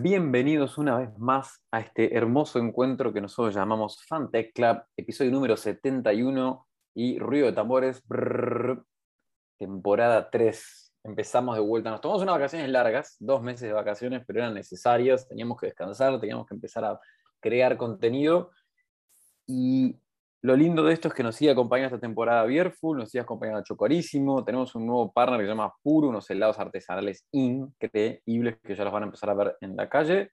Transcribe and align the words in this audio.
Bienvenidos 0.00 0.78
una 0.78 0.96
vez 0.96 1.18
más 1.18 1.60
a 1.72 1.80
este 1.80 2.16
hermoso 2.16 2.60
encuentro 2.60 3.12
que 3.12 3.20
nosotros 3.20 3.52
llamamos 3.52 4.06
Fantech 4.06 4.52
Club, 4.54 4.80
episodio 4.96 5.32
número 5.32 5.56
71 5.56 6.68
y 6.94 7.18
ruido 7.18 7.46
de 7.46 7.52
tambores, 7.52 8.00
temporada 9.58 10.30
3. 10.30 10.94
Empezamos 11.02 11.56
de 11.56 11.62
vuelta. 11.62 11.90
Nos 11.90 12.00
tomamos 12.00 12.22
unas 12.22 12.36
vacaciones 12.36 12.68
largas, 12.68 13.16
dos 13.18 13.42
meses 13.42 13.62
de 13.62 13.72
vacaciones, 13.72 14.22
pero 14.24 14.38
eran 14.38 14.54
necesarias. 14.54 15.26
Teníamos 15.26 15.58
que 15.58 15.66
descansar, 15.66 16.20
teníamos 16.20 16.46
que 16.46 16.54
empezar 16.54 16.84
a 16.84 17.00
crear 17.40 17.76
contenido. 17.76 18.52
Y 19.48 19.98
lo 20.42 20.54
lindo 20.54 20.84
de 20.84 20.92
esto 20.92 21.08
es 21.08 21.14
que 21.14 21.22
nos 21.22 21.34
sigue 21.34 21.50
acompañando 21.50 21.96
esta 21.96 22.06
temporada 22.06 22.44
Bierful, 22.44 22.98
nos 22.98 23.10
sigue 23.10 23.22
acompañando 23.22 23.62
Chocorísimo, 23.64 24.44
tenemos 24.44 24.74
un 24.76 24.86
nuevo 24.86 25.12
partner 25.12 25.40
que 25.40 25.46
se 25.46 25.50
llama 25.50 25.74
Puro, 25.82 26.08
unos 26.08 26.30
helados 26.30 26.58
artesanales 26.58 27.26
increíbles 27.32 28.58
que 28.62 28.74
ya 28.76 28.84
los 28.84 28.92
van 28.92 29.02
a 29.02 29.06
empezar 29.06 29.30
a 29.30 29.34
ver 29.34 29.56
en 29.60 29.74
la 29.76 29.88
calle. 29.88 30.30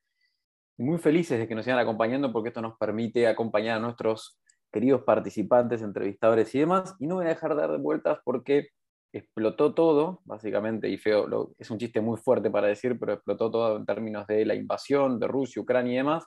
Muy 0.78 1.00
felices 1.00 1.40
de 1.40 1.48
que 1.48 1.56
nos 1.56 1.66
sigan 1.66 1.80
acompañando 1.80 2.32
porque 2.32 2.50
esto 2.50 2.62
nos 2.62 2.78
permite 2.78 3.28
acompañar 3.28 3.78
a 3.78 3.80
nuestros 3.80 4.38
queridos 4.72 5.04
participantes, 5.04 5.82
entrevistadores 5.82 6.54
y 6.54 6.60
demás. 6.60 6.96
Y 7.00 7.08
no 7.08 7.16
voy 7.16 7.26
a 7.26 7.30
dejar 7.30 7.56
de 7.56 7.62
dar 7.62 7.80
vueltas 7.80 8.20
porque 8.24 8.68
explotó 9.14 9.74
todo, 9.74 10.22
básicamente, 10.26 10.90
y 10.90 10.98
feo, 10.98 11.54
es 11.58 11.72
un 11.72 11.78
chiste 11.80 12.02
muy 12.02 12.18
fuerte 12.18 12.52
para 12.52 12.68
decir, 12.68 13.00
pero 13.00 13.14
explotó 13.14 13.50
todo 13.50 13.78
en 13.78 13.86
términos 13.86 14.28
de 14.28 14.46
la 14.46 14.54
invasión 14.54 15.18
de 15.20 15.28
Rusia, 15.28 15.62
Ucrania 15.62 15.94
y 15.94 15.98
demás. 15.98 16.26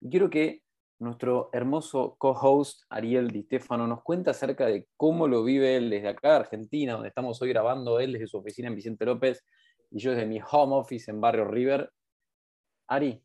Y 0.00 0.08
quiero 0.08 0.30
que 0.30 0.62
nuestro 1.00 1.48
hermoso 1.52 2.14
co-host 2.18 2.82
Ariel 2.90 3.30
Di 3.30 3.42
Stefano 3.42 3.86
nos 3.86 4.02
cuenta 4.02 4.32
acerca 4.32 4.66
de 4.66 4.86
cómo 4.96 5.26
lo 5.26 5.42
vive 5.42 5.76
él 5.76 5.88
desde 5.88 6.08
acá, 6.08 6.36
Argentina, 6.36 6.92
donde 6.92 7.08
estamos 7.08 7.40
hoy 7.40 7.48
grabando, 7.48 7.98
él 8.00 8.12
desde 8.12 8.26
su 8.26 8.36
oficina 8.36 8.68
en 8.68 8.76
Vicente 8.76 9.06
López 9.06 9.42
y 9.90 9.98
yo 9.98 10.10
desde 10.10 10.26
mi 10.26 10.40
home 10.40 10.76
office 10.76 11.10
en 11.10 11.20
Barrio 11.20 11.46
River. 11.46 11.90
Ari, 12.86 13.22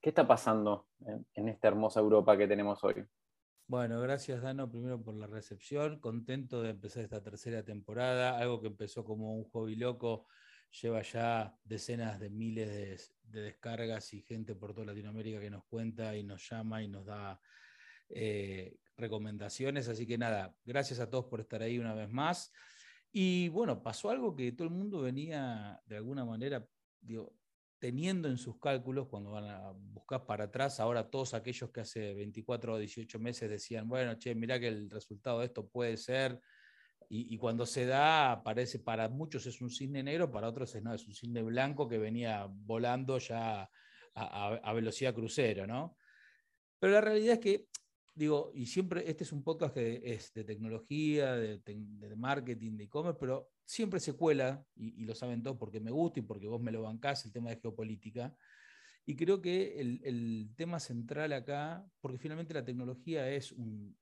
¿qué 0.00 0.10
está 0.10 0.26
pasando 0.26 0.86
en, 1.34 1.48
esta 1.48 1.68
hermosa 1.68 1.98
Europa 1.98 2.36
que 2.36 2.46
tenemos 2.46 2.82
hoy? 2.84 3.04
Bueno, 3.66 4.00
gracias 4.00 4.40
Dano 4.40 4.70
primero 4.70 5.02
por 5.02 5.14
la 5.14 5.26
recepción, 5.26 5.98
contento 5.98 6.62
de 6.62 6.70
empezar 6.70 7.02
esta 7.02 7.24
tercera 7.24 7.64
temporada, 7.64 8.38
algo 8.38 8.60
que 8.60 8.68
empezó 8.68 9.04
como 9.04 9.34
un 9.34 9.50
hobby 9.50 9.74
loco, 9.74 10.28
lleva 10.70 11.02
ya 11.02 11.56
decenas 11.64 12.18
de 12.20 12.30
miles 12.30 13.12
de, 13.22 13.42
descargas 13.42 14.14
y 14.14 14.22
gente 14.22 14.54
por 14.54 14.72
toda 14.72 14.86
Latinoamérica 14.86 15.40
que 15.40 15.50
nos 15.50 15.64
cuenta 15.64 16.16
y 16.16 16.22
nos 16.22 16.48
llama 16.48 16.82
y 16.82 16.88
nos 16.88 17.04
da 17.04 17.40
eh, 18.08 18.76
recomendaciones. 18.96 19.88
Así 19.88 20.06
que 20.06 20.16
nada, 20.16 20.56
gracias 20.64 21.00
a 21.00 21.10
todos 21.10 21.26
por 21.26 21.40
estar 21.40 21.62
ahí 21.62 21.78
una 21.78 21.94
vez 21.94 22.08
más. 22.08 22.52
Y 23.12 23.48
bueno, 23.48 23.82
pasó 23.82 24.10
algo 24.10 24.34
que 24.34 24.52
todo 24.52 24.68
el 24.68 24.74
mundo 24.74 25.00
venía 25.00 25.80
de 25.86 25.96
alguna 25.96 26.24
manera 26.24 26.66
teniendo 27.78 28.28
en 28.28 28.38
sus 28.38 28.58
cálculos 28.58 29.08
cuando 29.08 29.30
van 29.30 29.44
a 29.44 29.72
buscar 29.72 30.26
para 30.26 30.44
atrás. 30.44 30.80
Ahora 30.80 31.10
todos 31.10 31.34
aquellos 31.34 31.70
que 31.70 31.80
hace 31.80 32.14
24 32.14 32.74
o 32.74 32.78
18 32.78 33.18
meses 33.18 33.50
decían, 33.50 33.88
bueno, 33.88 34.14
che, 34.18 34.34
mirá 34.34 34.58
que 34.58 34.68
el 34.68 34.90
resultado 34.90 35.40
de 35.40 35.46
esto 35.46 35.68
puede 35.68 35.96
ser 35.96 36.40
y, 37.08 37.38
cuando 37.38 37.66
se 37.66 37.86
da, 37.86 38.42
parece, 38.42 38.80
para 38.80 39.08
muchos 39.08 39.46
es 39.46 39.60
un 39.60 39.70
cisne 39.70 40.02
negro, 40.02 40.30
para 40.30 40.48
otros 40.48 40.74
es, 40.74 40.82
no, 40.82 40.92
es 40.92 41.06
un 41.06 41.14
cisne 41.14 41.42
blanco 41.42 41.88
que 41.88 41.98
venía 41.98 42.46
volando 42.50 43.18
ya 43.18 43.70
a, 44.14 44.72
velocidad 44.72 45.14
crucero, 45.14 45.66
¿no? 45.66 45.96
Pero 46.78 46.94
la 46.94 47.00
realidad 47.00 47.34
es 47.34 47.40
que, 47.40 47.68
digo, 48.14 48.50
y 48.54 48.66
siempre, 48.66 49.08
este 49.08 49.24
es 49.24 49.32
un 49.32 49.44
podcast 49.44 49.74
que 49.74 50.00
es 50.04 50.32
de 50.32 50.44
tecnología, 50.44 51.36
de, 51.36 52.16
marketing, 52.16 52.76
de 52.76 52.84
e-commerce, 52.84 53.18
pero 53.20 53.50
siempre 53.64 54.00
se 54.00 54.14
cuela, 54.14 54.64
y, 54.74 55.04
lo 55.04 55.14
saben 55.14 55.42
todos 55.42 55.58
porque 55.58 55.80
me 55.80 55.90
gusta 55.90 56.20
y 56.20 56.22
porque 56.22 56.48
vos 56.48 56.60
me 56.60 56.72
lo 56.72 56.82
bancás, 56.82 57.24
el 57.24 57.32
tema 57.32 57.50
de 57.50 57.60
geopolítica. 57.60 58.36
Y 59.08 59.14
creo 59.14 59.40
que 59.40 59.80
el, 59.80 60.50
tema 60.56 60.80
central 60.80 61.32
acá, 61.32 61.88
porque 62.00 62.18
finalmente 62.18 62.54
la 62.54 62.64
tecnología 62.64 63.30
es 63.30 63.52
un, 63.52 63.96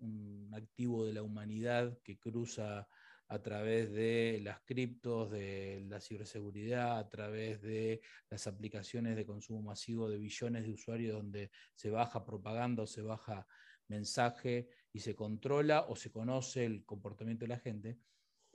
activo 0.54 1.04
de 1.04 1.12
la 1.12 1.22
humanidad 1.22 1.98
que 2.02 2.18
cruza 2.18 2.88
a 3.28 3.42
través 3.42 3.92
de 3.92 4.40
las 4.42 4.60
criptos, 4.60 5.30
de 5.30 5.84
la 5.88 6.00
ciberseguridad, 6.00 6.98
a 6.98 7.08
través 7.10 7.60
de 7.60 8.00
las 8.30 8.46
aplicaciones 8.46 9.16
de 9.16 9.26
consumo 9.26 9.60
masivo 9.60 10.08
de 10.08 10.18
billones 10.18 10.64
de 10.64 10.72
usuarios 10.72 11.14
donde 11.14 11.50
se 11.74 11.90
baja 11.90 12.24
propaganda 12.24 12.84
o 12.84 12.86
se 12.86 13.02
baja 13.02 13.46
mensaje 13.88 14.68
y 14.90 15.00
se 15.00 15.14
controla 15.14 15.82
o 15.82 15.96
se 15.96 16.10
conoce 16.10 16.64
el 16.64 16.84
comportamiento 16.86 17.44
de 17.44 17.48
la 17.48 17.58
gente. 17.58 17.98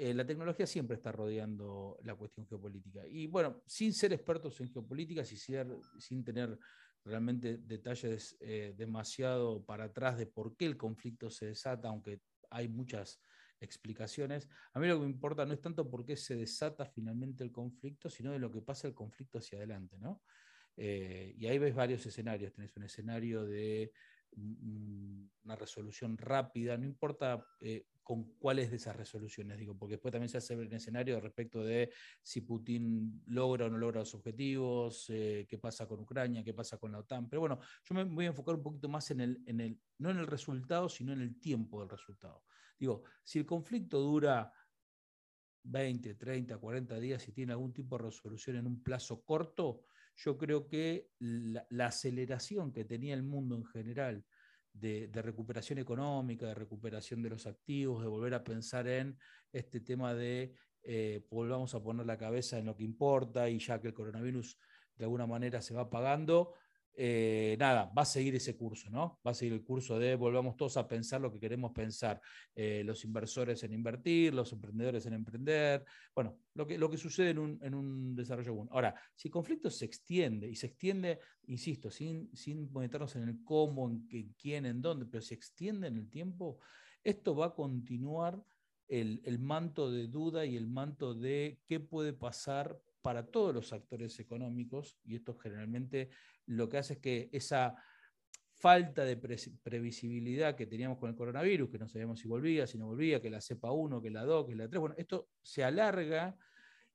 Eh, 0.02 0.14
la 0.14 0.26
tecnología 0.26 0.66
siempre 0.66 0.96
está 0.96 1.12
rodeando 1.12 2.00
la 2.04 2.16
cuestión 2.16 2.48
geopolítica. 2.48 3.06
Y 3.06 3.28
bueno, 3.28 3.62
sin 3.66 3.94
ser 3.94 4.14
expertos 4.14 4.62
en 4.62 4.72
geopolítica, 4.72 5.26
sin 5.26 6.24
tener 6.24 6.58
realmente 7.04 7.58
detalles 7.58 8.38
eh, 8.40 8.74
demasiado 8.78 9.62
para 9.66 9.84
atrás 9.84 10.18
de 10.18 10.26
por 10.26 10.56
qué 10.56 10.68
el 10.68 10.78
conflicto 10.78 11.30
se 11.30 11.48
desata, 11.48 11.90
aunque 11.90 12.22
hay 12.50 12.70
muchas 12.70 13.20
explicaciones. 13.60 14.48
A 14.72 14.80
mí 14.80 14.88
lo 14.88 14.96
que 14.96 15.06
me 15.06 15.12
importa 15.12 15.46
no 15.46 15.54
es 15.54 15.60
tanto 15.60 15.90
por 15.90 16.06
qué 16.06 16.16
se 16.16 16.38
desata 16.38 16.86
finalmente 16.86 17.44
el 17.44 17.52
conflicto, 17.52 18.10
sino 18.10 18.31
de 18.31 18.40
lo 18.40 18.50
que 18.50 18.62
pasa 18.62 18.88
el 18.88 18.94
conflicto 18.94 19.40
hacia 19.40 19.58
adelante. 19.58 19.98
¿no? 20.00 20.22
Eh, 20.78 21.34
y 21.38 21.46
ahí 21.48 21.58
ves 21.58 21.76
varios 21.76 22.06
escenarios. 22.06 22.54
Tenés 22.54 22.74
un 22.78 22.84
escenario 22.84 23.44
de 23.44 23.92
una 24.36 25.56
resolución 25.56 26.18
rápida, 26.18 26.78
no 26.78 26.86
importa 26.86 27.46
eh, 27.62 27.88
con 28.04 28.24
cuáles 28.40 28.72
de 28.72 28.78
esas 28.78 28.96
resoluciones, 28.96 29.58
digo, 29.58 29.78
porque 29.78 29.94
después 29.94 30.12
también 30.12 30.30
se 30.30 30.38
hace 30.38 30.56
un 30.56 30.74
escenario 30.74 31.20
respecto 31.20 31.64
de 31.64 31.92
si 32.22 32.42
Putin 32.42 33.22
logra 33.28 33.68
o 33.68 33.70
no 33.70 33.78
logra 33.78 34.00
los 34.00 34.16
objetivos, 34.16 35.06
eh, 35.10 35.46
qué 35.48 35.58
pasa 35.58 35.88
con 35.88 36.00
Ucrania, 36.00 36.44
qué 36.44 36.54
pasa 36.54 36.78
con 36.78 36.92
la 36.92 37.00
OTAN. 37.00 37.30
Pero 37.30 37.42
bueno, 37.42 37.60
yo 37.84 37.96
me 37.96 38.04
voy 38.04 38.26
a 38.26 38.30
enfocar 38.30 38.56
un 38.56 38.64
poquito 38.64 38.90
más 38.90 39.12
en 39.12 39.22
el, 39.22 39.44
en 39.46 39.62
el, 39.62 39.80
no 40.00 40.10
en 40.10 40.18
el 40.18 40.28
resultado, 40.28 40.90
sino 40.90 41.14
en 41.14 41.22
el 41.22 41.40
tiempo 41.40 41.80
del 41.82 41.90
resultado. 41.90 42.44
Digo, 42.80 43.04
si 43.24 43.40
el 43.40 43.46
conflicto 43.46 44.00
dura 44.00 44.52
20, 45.64 46.16
30, 46.16 46.58
40 46.58 47.00
días 47.00 47.28
y 47.28 47.32
tiene 47.32 47.52
algún 47.52 47.74
tipo 47.74 47.98
de 47.98 48.06
resolución 48.06 48.56
en 48.56 48.66
un 48.66 48.82
plazo 48.82 49.24
corto, 49.24 49.86
yo 50.19 50.38
creo 50.38 50.68
que 50.68 51.07
la, 51.19 51.88
aceleración 51.88 52.74
que 52.74 52.84
tenía 52.84 53.13
el 53.13 53.24
mundo 53.24 53.56
en 53.56 53.66
general 53.66 54.25
de, 54.74 55.09
recuperación 55.13 55.80
económica, 55.80 56.46
de 56.46 56.56
recuperación 56.56 57.22
de 57.22 57.30
los 57.30 57.47
activos, 57.47 58.02
de 58.02 58.09
volver 58.09 58.34
a 58.34 58.44
pensar 58.44 58.88
en 58.88 59.18
este 59.53 59.80
tema 59.80 60.13
de 60.13 60.56
eh, 60.84 61.25
volvamos 61.30 61.74
a 61.74 61.81
poner 61.81 62.06
la 62.06 62.18
cabeza 62.18 62.57
en 62.57 62.66
lo 62.66 62.75
que 62.75 62.84
importa 62.84 63.50
y 63.50 63.59
ya 63.59 63.80
que 63.80 63.88
el 63.88 63.94
coronavirus 63.94 64.57
de 64.97 65.06
alguna 65.06 65.25
manera 65.25 65.62
se 65.62 65.74
va 65.74 65.84
apagando, 65.84 66.53
eh, 67.02 67.56
nada, 67.58 67.90
va 67.98 68.02
a 68.02 68.06
seguir 68.06 68.36
ese 68.36 68.58
curso, 68.58 68.90
¿no? 68.90 69.22
Va 69.26 69.32
a 69.32 69.34
seguir 69.34 69.54
el 69.54 69.64
curso 69.64 69.98
de 69.98 70.16
volvamos 70.16 70.58
todos 70.58 70.76
a 70.76 70.86
pensar 70.86 71.22
lo 71.22 71.32
que 71.32 71.40
queremos 71.40 71.72
pensar, 71.72 72.20
eh, 72.54 72.84
los 72.84 73.06
inversores 73.06 73.64
en 73.64 73.72
invertir, 73.72 74.34
los 74.34 74.52
emprendedores 74.52 75.06
en 75.06 75.14
emprender, 75.14 75.86
bueno, 76.14 76.38
lo 76.56 76.68
que, 76.68 76.78
lo 76.78 76.90
que 76.90 76.98
sucede 76.98 77.30
en 77.30 77.40
un, 77.40 77.60
en 77.62 77.74
un 77.74 78.16
desarrollo 78.16 78.52
común. 78.52 78.68
Ahora, 78.72 78.94
si 79.16 79.30
el 79.30 79.32
conflicto 79.32 79.70
se 79.70 79.86
extiende, 79.86 80.50
y 80.50 80.56
se 80.58 80.68
extiende, 80.68 81.20
insisto, 81.48 81.90
sin, 81.90 82.36
sin 82.36 82.70
meternos 82.74 83.16
en 83.16 83.30
el 83.30 83.44
cómo, 83.46 83.90
en, 83.90 84.34
quién, 84.38 84.66
en 84.66 84.81
dónde, 84.81 85.06
pero 85.06 85.22
se 85.22 85.36
extiende 85.36 85.88
en 85.88 85.96
el 85.96 86.10
tiempo, 86.10 86.60
esto 87.02 87.34
va 87.34 87.46
a 87.46 87.56
continuar 87.56 88.44
el, 88.90 89.22
el 89.24 89.40
manto 89.40 89.90
de 89.90 90.08
duda 90.08 90.46
y 90.46 90.58
el 90.58 90.68
manto 90.68 91.14
de 91.14 91.62
qué 91.66 91.80
puede 91.80 92.12
pasar 92.12 92.78
para 93.02 93.26
todos 93.26 93.54
los 93.54 93.72
actores 93.72 94.20
económicos, 94.20 95.00
y 95.06 95.16
esto 95.16 95.34
generalmente 95.38 96.10
lo 96.50 96.68
que 96.68 96.78
hace 96.78 96.94
es 96.94 97.00
que 97.00 97.30
esa 97.32 97.76
falta 98.60 99.06
de 99.06 99.16
previsibilidad 99.16 100.56
que 100.56 100.66
teníamos 100.66 100.98
con 100.98 101.10
el 101.10 101.16
coronavirus, 101.16 101.70
que 101.70 101.80
no 101.80 101.88
sabíamos 101.88 102.20
si 102.20 102.28
volvía, 102.28 102.68
si 102.68 102.78
no 102.78 102.88
volvía, 102.88 103.22
que 103.22 103.30
la 103.30 103.40
cepa 103.40 103.72
1, 103.72 104.02
que 104.02 104.10
la 104.10 104.26
2, 104.26 104.48
que 104.48 104.56
la 104.56 104.68
3, 104.68 104.80
bueno, 104.80 104.96
esto 104.98 105.30
se 105.42 105.64
alarga 105.64 106.36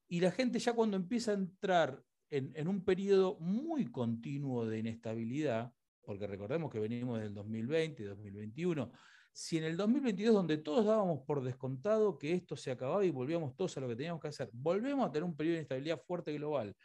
y 0.07 0.19
la 0.19 0.31
gente 0.31 0.59
ya 0.59 0.73
cuando 0.73 0.97
empieza 0.97 1.31
a 1.31 1.35
entrar 1.35 2.03
en, 2.29 2.67
un 2.67 2.83
periodo 2.83 3.37
muy 3.39 3.85
continuo 3.85 4.65
de 4.65 4.79
inestabilidad, 4.79 5.71
porque 6.03 6.27
recordemos 6.27 6.71
que 6.71 6.79
venimos 6.79 7.19
del 7.19 7.33
2020 7.33 8.03
y 8.03 8.05
2021, 8.05 8.91
si 9.31 9.57
en 9.57 9.63
el 9.63 9.77
2022, 9.77 10.35
donde 10.35 10.57
todos 10.57 10.85
dábamos 10.85 11.21
por 11.25 11.43
descontado 11.43 12.17
que 12.17 12.33
esto 12.33 12.55
se 12.55 12.71
acababa 12.71 13.05
y 13.05 13.09
volvíamos 13.09 13.55
todos 13.55 13.75
a 13.77 13.81
lo 13.81 13.87
que 13.87 13.95
teníamos 13.95 14.21
que 14.21 14.27
hacer, 14.27 14.49
volvemos 14.53 15.07
a 15.07 15.11
tener 15.11 15.23
un 15.23 15.35
periodo 15.35 15.53
de 15.53 15.59
inestabilidad 15.59 16.01
fuerte 16.05 16.33
global, 16.33 16.75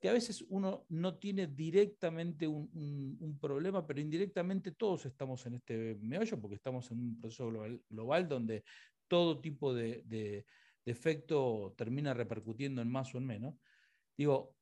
que 0.00 0.08
a 0.08 0.12
veces 0.12 0.44
uno 0.48 0.86
no 0.88 1.18
tiene 1.18 1.46
directamente 1.46 2.48
un, 2.48 3.38
problema, 3.40 3.86
pero 3.86 4.00
indirectamente 4.00 4.72
todos 4.72 5.06
estamos 5.06 5.44
en 5.46 5.54
este 5.54 5.96
meollo, 6.00 6.40
porque 6.40 6.56
estamos 6.56 6.90
en 6.90 6.98
un 7.00 7.20
proceso 7.20 7.50
global, 7.88 8.28
donde 8.28 8.64
todo 9.08 9.40
tipo 9.40 9.74
de, 9.74 10.44
efecto 10.86 11.74
termina 11.76 12.12
repercutiendo 12.12 12.82
en 12.82 12.90
más 12.90 13.14
o 13.14 13.18
en 13.18 13.26
menos. 13.26 13.54
Digo, 14.16 14.56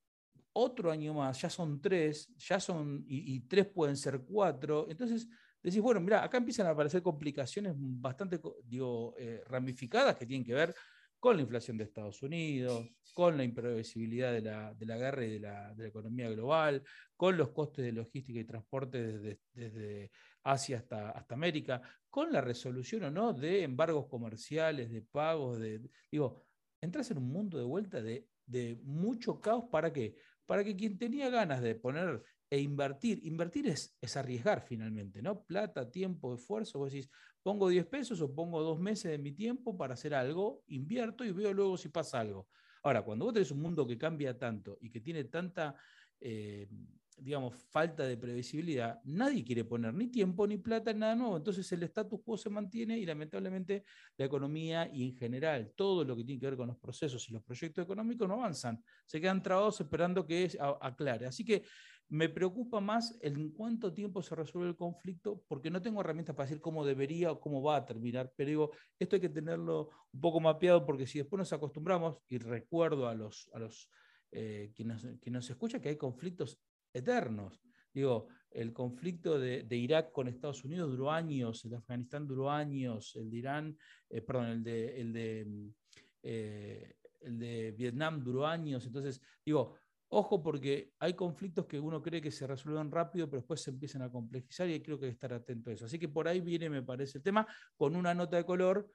otro 0.53 0.91
año 0.91 1.15
más, 1.15 1.41
ya 1.41 1.49
son 1.49 1.81
tres, 1.81 2.29
ya 2.37 2.61
son, 2.61 3.05
y 3.09 3.41
tres 3.41 3.67
pueden 3.67 3.97
ser 3.97 4.21
cuatro, 4.21 4.87
entonces 4.91 5.29
decís, 5.63 5.81
bueno, 5.81 6.01
mira, 6.01 6.23
acá 6.23 6.39
empiezan 6.39 6.67
a 6.67 6.71
aparecer 6.71 7.03
complicaciones 7.03 7.75
bastante 7.77 8.41
digo, 8.65 9.15
eh, 9.19 9.43
ramificadas 9.47 10.17
que 10.17 10.27
tienen 10.27 10.45
que 10.45 10.55
ver 10.55 10.75
con 11.19 11.37
la 11.37 11.43
inflación 11.43 11.77
de 11.77 11.85
Estados 11.85 12.23
Unidos, 12.23 12.89
con 13.15 13.37
la 13.37 13.45
imprevisibilidad 13.45 14.33
de 14.33 14.41
la, 14.87 14.97
guerra 14.97 15.25
y 15.25 15.31
de 15.31 15.41
la, 15.41 15.75
economía 15.81 16.31
global, 16.31 16.83
con 17.17 17.37
los 17.37 17.51
costes 17.51 17.85
de 17.85 17.93
logística 17.93 18.39
y 18.39 18.45
transporte 18.45 19.39
desde, 19.53 20.11
Asia 20.45 20.79
hasta, 20.79 21.27
América, 21.31 21.83
con 22.09 22.33
la 22.33 22.41
resolución 22.41 23.05
o 23.05 23.11
no 23.11 23.33
de 23.33 23.65
embargos 23.65 24.07
comerciales, 24.07 24.91
de 24.91 25.03
pagos, 25.03 25.59
de, 25.59 25.83
digo, 26.11 26.47
entras 26.81 27.11
en 27.11 27.19
un 27.19 27.31
mundo 27.31 27.59
de 27.59 27.65
vuelta 27.65 28.01
de, 28.01 28.29
de 28.47 28.79
mucho 28.85 29.41
caos 29.41 29.65
para 29.71 29.93
qué? 29.93 30.15
Para 30.47 30.65
que 30.65 30.77
quien 30.77 30.97
tenía 30.97 31.29
ganas 31.29 31.61
de 31.61 31.75
poner 31.75 32.23
e 32.51 32.61
invertir, 32.61 33.21
invertir 33.25 33.69
es, 33.69 33.97
es, 34.01 34.17
arriesgar 34.17 34.63
finalmente, 34.63 35.21
¿no? 35.21 35.43
Plata, 35.45 35.91
tiempo, 35.91 36.35
esfuerzo, 36.35 36.79
vos 36.79 36.93
decís, 36.93 37.11
pongo 37.43 37.69
10 37.69 37.87
pesos 37.87 38.21
o 38.21 38.35
pongo 38.35 38.63
dos 38.63 38.81
meses 38.81 39.11
de 39.11 39.19
mi 39.19 39.33
tiempo 39.33 39.77
para 39.77 39.95
hacer 39.95 40.15
algo, 40.15 40.63
invierto 40.69 41.25
y 41.25 41.33
veo 41.33 41.53
luego 41.53 41.77
si 41.77 41.89
pasa 41.89 42.21
algo. 42.21 42.49
Ahora, 42.83 43.03
cuando 43.03 43.27
vos 43.27 43.35
tenés 43.35 43.51
un 43.51 43.61
mundo 43.61 43.87
que 43.87 43.99
cambia 43.99 44.39
tanto 44.39 44.79
y 44.81 44.91
que 44.91 45.01
tiene 45.01 45.25
tanta, 45.25 45.75
eh, 46.21 46.69
digamos, 47.17 47.55
falta 47.71 48.05
de 48.05 48.17
previsibilidad, 48.17 49.01
nadie 49.05 49.45
quiere 49.45 49.65
poner 49.65 49.93
ni 49.93 50.07
tiempo 50.07 50.47
ni 50.47 50.57
plata 50.59 50.93
en 50.93 51.01
nada 51.01 51.15
nuevo. 51.17 51.37
Entonces 51.37 51.71
el 51.73 51.83
status 51.83 52.21
quo 52.25 52.37
se 52.37 52.49
mantiene 52.49 52.99
y 52.99 53.05
lamentablemente 53.05 53.85
la 54.17 54.25
economía 54.25 54.89
y 54.93 55.05
en 55.05 55.17
general 55.17 55.73
todo 55.77 56.05
lo 56.05 56.17
que 56.17 56.25
tiene 56.25 56.41
que 56.41 56.47
ver 56.47 56.57
con 56.57 56.69
los 56.69 56.79
procesos 56.79 57.29
y 57.29 57.33
los 57.33 57.43
proyectos 57.43 57.85
económicos 57.85 58.29
no 58.29 58.35
avanzan. 58.35 58.83
Se 59.05 59.21
quedan 59.21 59.43
trabados 59.43 59.81
esperando 59.81 60.25
que 60.27 60.57
aclare. 60.81 61.27
Así 61.27 61.45
que 61.45 61.65
me 62.11 62.29
preocupa 62.29 62.81
más 62.81 63.19
en 63.21 63.51
cuánto 63.51 63.93
tiempo 63.93 64.23
se 64.23 64.35
resuelve 64.35 64.71
el 64.71 64.77
conflicto, 64.77 65.43
porque 65.47 65.71
no 65.71 65.83
tengo 65.83 66.01
herramientas 66.01 66.35
para 66.35 66.47
decir 66.47 66.61
cómo 66.61 66.85
debería 66.85 67.33
o 67.33 67.41
cómo 67.41 67.63
va 67.63 67.77
a 67.77 67.85
terminar, 67.85 68.33
pero 68.35 68.49
digo, 68.49 68.71
esto 68.99 69.17
hay 69.17 69.21
que 69.21 69.29
tenerlo 69.29 69.91
un 70.13 70.21
poco 70.21 70.41
mapeado, 70.41 70.87
porque 70.87 71.07
si 71.07 71.19
después 71.19 71.39
nos 71.39 71.53
acostumbramos, 71.53 72.19
y 72.29 72.39
recuerdo 72.39 73.09
a 73.09 73.15
los, 73.15 73.51
a 73.53 73.59
los 73.59 73.91
eh, 74.31 74.73
que, 74.75 74.85
nos, 74.85 75.51
escuchan 75.51 75.81
que 75.81 75.91
hay 75.91 75.97
conflictos 75.97 76.59
eternos. 76.93 77.61
Digo, 77.93 78.29
el 78.51 78.73
conflicto 78.73 79.39
de, 79.39 79.67
Irak 79.71 80.13
con 80.13 80.29
Estados 80.29 80.65
Unidos 80.65 80.91
duró 80.91 81.11
años, 81.11 81.65
el 81.65 81.71
de 81.71 81.77
Afganistán 81.77 82.27
duró 82.27 82.51
años, 82.51 83.17
el 83.17 83.31
de 83.31 83.37
Irán, 83.37 83.79
eh, 84.09 84.21
perdón, 84.23 84.47
el 84.47 84.63
de, 84.63 85.01
el 85.01 85.13
de, 85.13 85.73
eh, 86.23 86.95
el 87.21 87.39
de 87.39 87.73
Vietnam 87.73 88.23
duró 88.23 88.47
años. 88.47 88.87
Entonces, 88.87 89.21
digo, 89.45 89.75
Ojo 90.11 90.43
porque 90.43 90.95
hay 90.99 91.15
conflictos 91.15 91.67
que 91.67 91.79
uno 91.79 92.01
cree 92.01 92.23
que 92.23 92.31
se 92.31 92.47
resuelven 92.47 92.91
rápido, 92.91 93.29
pero 93.29 93.41
después 93.43 93.61
se 93.61 93.71
empiezan 93.71 94.03
a 94.03 94.11
complejizar 94.11 94.69
y 94.69 94.81
creo 94.81 94.99
que 94.99 95.07
hay 95.07 95.11
que 95.11 95.15
estar 95.15 95.35
atento 95.35 95.69
a 95.69 95.75
eso. 95.75 95.85
Así 95.85 95.99
que 95.99 96.09
por 96.09 96.29
ahí 96.29 96.41
viene, 96.41 96.71
me 96.71 96.83
parece, 96.83 97.19
el 97.19 97.25
tema, 97.25 97.47
con 97.77 97.95
una 97.95 98.15
nota 98.15 98.39
de 98.39 98.45
color, 98.45 98.91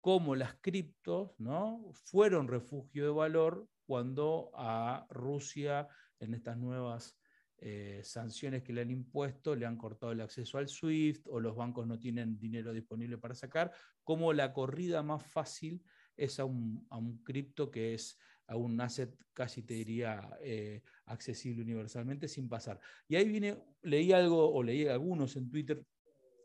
cómo 0.00 0.34
las 0.34 0.54
criptos 0.60 1.32
¿no? 1.38 1.90
fueron 1.92 2.48
refugio 2.48 3.04
de 3.04 3.10
valor 3.10 3.68
cuando 3.84 4.50
a 4.54 5.06
Rusia, 5.10 5.88
en 6.20 6.32
estas 6.32 6.56
nuevas 6.56 7.18
eh, 7.58 8.00
sanciones 8.02 8.62
que 8.62 8.72
le 8.72 8.80
han 8.80 8.90
impuesto, 8.90 9.54
le 9.54 9.66
han 9.66 9.76
cortado 9.76 10.12
el 10.12 10.20
acceso 10.20 10.58
al 10.58 10.68
SWIFT 10.68 11.26
o 11.28 11.38
los 11.38 11.54
bancos 11.54 11.86
no 11.86 11.98
tienen 11.98 12.38
dinero 12.38 12.72
disponible 12.72 13.18
para 13.18 13.34
sacar, 13.34 13.72
como 14.04 14.32
la 14.32 14.52
corrida 14.52 15.02
más 15.02 15.24
fácil 15.26 15.82
es 16.16 16.38
a 16.40 16.44
un, 16.44 16.86
a 16.88 16.96
un 16.96 17.22
cripto 17.22 17.70
que 17.70 17.94
es 17.94 18.18
a 18.46 18.56
un 18.56 18.80
asset 18.80 19.16
casi 19.32 19.62
te 19.62 19.74
diría 19.74 20.30
eh, 20.40 20.82
accesible 21.06 21.62
universalmente 21.62 22.28
sin 22.28 22.48
pasar. 22.48 22.80
Y 23.08 23.16
ahí 23.16 23.28
viene, 23.28 23.58
leí 23.82 24.12
algo 24.12 24.52
o 24.52 24.62
leí 24.62 24.86
algunos 24.86 25.36
en 25.36 25.50
Twitter 25.50 25.84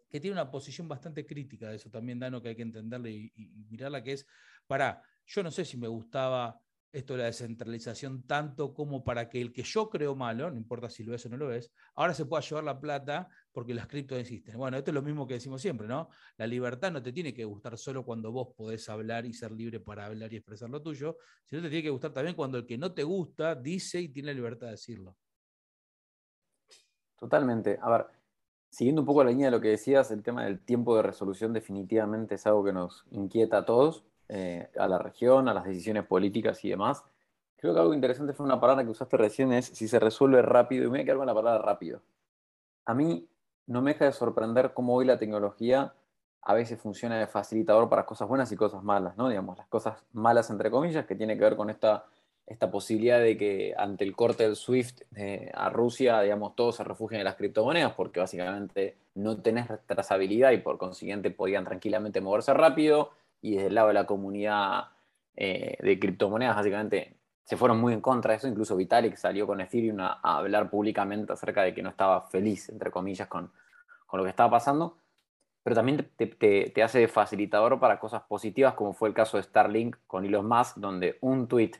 que 0.09 0.19
tiene 0.19 0.33
una 0.33 0.51
posición 0.51 0.87
bastante 0.87 1.25
crítica 1.25 1.69
de 1.69 1.77
eso 1.77 1.89
también, 1.89 2.19
Dano, 2.19 2.41
que 2.41 2.49
hay 2.49 2.55
que 2.55 2.63
entenderle 2.63 3.11
y, 3.11 3.31
y 3.35 3.65
mirarla, 3.69 4.03
que 4.03 4.13
es, 4.13 4.25
para, 4.67 5.01
yo 5.25 5.41
no 5.41 5.51
sé 5.51 5.63
si 5.63 5.77
me 5.77 5.87
gustaba 5.87 6.59
esto 6.91 7.13
de 7.13 7.19
la 7.19 7.25
descentralización 7.25 8.23
tanto 8.23 8.73
como 8.73 9.03
para 9.03 9.29
que 9.29 9.41
el 9.41 9.53
que 9.53 9.63
yo 9.63 9.89
creo 9.89 10.15
malo, 10.15 10.49
no 10.51 10.57
importa 10.57 10.89
si 10.89 11.03
lo 11.03 11.15
es 11.15 11.25
o 11.25 11.29
no 11.29 11.37
lo 11.37 11.53
es, 11.53 11.71
ahora 11.95 12.13
se 12.13 12.25
pueda 12.25 12.41
llevar 12.41 12.63
la 12.63 12.79
plata 12.79 13.29
porque 13.51 13.73
las 13.73 13.87
criptos 13.87 14.19
existen. 14.19 14.57
Bueno, 14.57 14.77
esto 14.77 14.91
es 14.91 14.95
lo 14.95 15.01
mismo 15.01 15.25
que 15.25 15.35
decimos 15.35 15.61
siempre, 15.61 15.87
¿no? 15.87 16.09
La 16.37 16.47
libertad 16.47 16.91
no 16.91 17.01
te 17.01 17.13
tiene 17.13 17.33
que 17.33 17.45
gustar 17.45 17.77
solo 17.77 18.03
cuando 18.03 18.31
vos 18.31 18.49
podés 18.55 18.87
hablar 18.89 19.25
y 19.25 19.33
ser 19.33 19.51
libre 19.51 19.79
para 19.79 20.05
hablar 20.05 20.33
y 20.33 20.37
expresar 20.37 20.69
lo 20.69 20.81
tuyo, 20.81 21.17
sino 21.45 21.61
te 21.61 21.69
tiene 21.69 21.83
que 21.83 21.89
gustar 21.89 22.11
también 22.11 22.35
cuando 22.35 22.57
el 22.57 22.65
que 22.65 22.77
no 22.77 22.93
te 22.93 23.03
gusta 23.03 23.55
dice 23.55 24.01
y 24.01 24.09
tiene 24.09 24.27
la 24.27 24.35
libertad 24.35 24.67
de 24.67 24.71
decirlo. 24.71 25.15
Totalmente. 27.15 27.77
A 27.81 27.89
ver, 27.89 28.07
siguiendo 28.69 29.01
un 29.01 29.05
poco 29.05 29.23
la 29.23 29.29
línea 29.29 29.47
de 29.47 29.51
lo 29.51 29.61
que 29.61 29.69
decías, 29.69 30.11
el 30.11 30.23
tema 30.23 30.43
del 30.43 30.59
tiempo 30.59 30.95
de 30.97 31.03
resolución 31.03 31.53
definitivamente 31.53 32.35
es 32.35 32.45
algo 32.47 32.65
que 32.65 32.73
nos 32.73 33.05
inquieta 33.11 33.59
a 33.59 33.65
todos 33.65 34.03
eh, 34.33 34.69
a 34.79 34.87
la 34.87 34.97
región, 34.97 35.49
a 35.49 35.53
las 35.53 35.65
decisiones 35.65 36.05
políticas 36.05 36.63
y 36.63 36.69
demás. 36.69 37.03
Creo 37.57 37.73
que 37.73 37.81
algo 37.81 37.93
interesante 37.93 38.31
fue 38.31 38.45
una 38.45 38.61
palabra 38.61 38.85
que 38.85 38.89
usaste 38.89 39.17
recién, 39.17 39.51
es 39.51 39.65
si 39.65 39.89
se 39.89 39.99
resuelve 39.99 40.41
rápido, 40.41 40.83
y 40.83 40.87
me 40.87 40.91
voy 40.91 40.99
a 41.01 41.03
quedar 41.03 41.17
con 41.17 41.27
la 41.27 41.33
palabra 41.33 41.61
rápido. 41.61 42.01
A 42.85 42.93
mí 42.93 43.27
no 43.67 43.81
me 43.81 43.91
deja 43.91 44.05
de 44.05 44.13
sorprender 44.13 44.73
cómo 44.73 44.95
hoy 44.95 45.03
la 45.03 45.19
tecnología 45.19 45.93
a 46.43 46.53
veces 46.53 46.79
funciona 46.79 47.19
de 47.19 47.27
facilitador 47.27 47.89
para 47.89 48.05
cosas 48.05 48.29
buenas 48.29 48.49
y 48.53 48.55
cosas 48.55 48.81
malas, 48.83 49.17
¿no? 49.17 49.27
Digamos, 49.27 49.57
las 49.57 49.67
cosas 49.67 50.01
malas, 50.13 50.49
entre 50.49 50.71
comillas, 50.71 51.05
que 51.05 51.15
tiene 51.15 51.35
que 51.37 51.43
ver 51.43 51.57
con 51.57 51.69
esta, 51.69 52.05
esta 52.47 52.71
posibilidad 52.71 53.19
de 53.19 53.37
que 53.37 53.75
ante 53.77 54.05
el 54.05 54.15
corte 54.15 54.43
del 54.43 54.55
SWIFT 54.55 55.01
eh, 55.17 55.51
a 55.53 55.69
Rusia, 55.69 56.21
digamos, 56.21 56.55
todos 56.55 56.77
se 56.77 56.85
refugien 56.85 57.19
en 57.19 57.25
las 57.25 57.35
criptomonedas 57.35 57.91
porque 57.95 58.21
básicamente 58.21 58.95
no 59.15 59.41
tenés 59.41 59.67
trazabilidad 59.87 60.51
y 60.51 60.59
por 60.59 60.77
consiguiente 60.77 61.31
podían 61.31 61.65
tranquilamente 61.65 62.21
moverse 62.21 62.53
rápido 62.53 63.11
y 63.41 63.55
desde 63.55 63.67
el 63.67 63.75
lado 63.75 63.89
de 63.89 63.93
la 63.93 64.05
comunidad 64.05 64.89
eh, 65.35 65.77
de 65.81 65.99
criptomonedas, 65.99 66.55
básicamente 66.55 67.17
se 67.43 67.57
fueron 67.57 67.79
muy 67.79 67.93
en 67.93 68.01
contra 68.01 68.31
de 68.31 68.37
eso. 68.37 68.47
Incluso 68.47 68.75
Vitalik 68.75 69.15
salió 69.15 69.47
con 69.47 69.59
Ethereum 69.59 69.99
a, 69.99 70.19
hablar 70.21 70.69
públicamente 70.69 71.33
acerca 71.33 71.63
de 71.63 71.73
que 71.73 71.81
no 71.81 71.89
estaba 71.89 72.21
feliz, 72.21 72.69
entre 72.69 72.91
comillas, 72.91 73.27
con, 73.27 73.51
con 74.07 74.19
lo 74.19 74.23
que 74.23 74.29
estaba 74.29 74.51
pasando. 74.51 74.97
Pero 75.63 75.75
también 75.75 76.09
te, 76.15 76.27
te, 76.27 76.83
hace 76.83 77.07
facilitador 77.07 77.79
para 77.79 77.99
cosas 77.99 78.23
positivas, 78.23 78.73
como 78.73 78.93
fue 78.93 79.09
el 79.09 79.13
caso 79.13 79.37
de 79.37 79.43
Starlink 79.43 79.97
con 80.07 80.25
Elon 80.25 80.47
Musk, 80.47 80.77
donde 80.77 81.17
un 81.21 81.47
tweet 81.47 81.73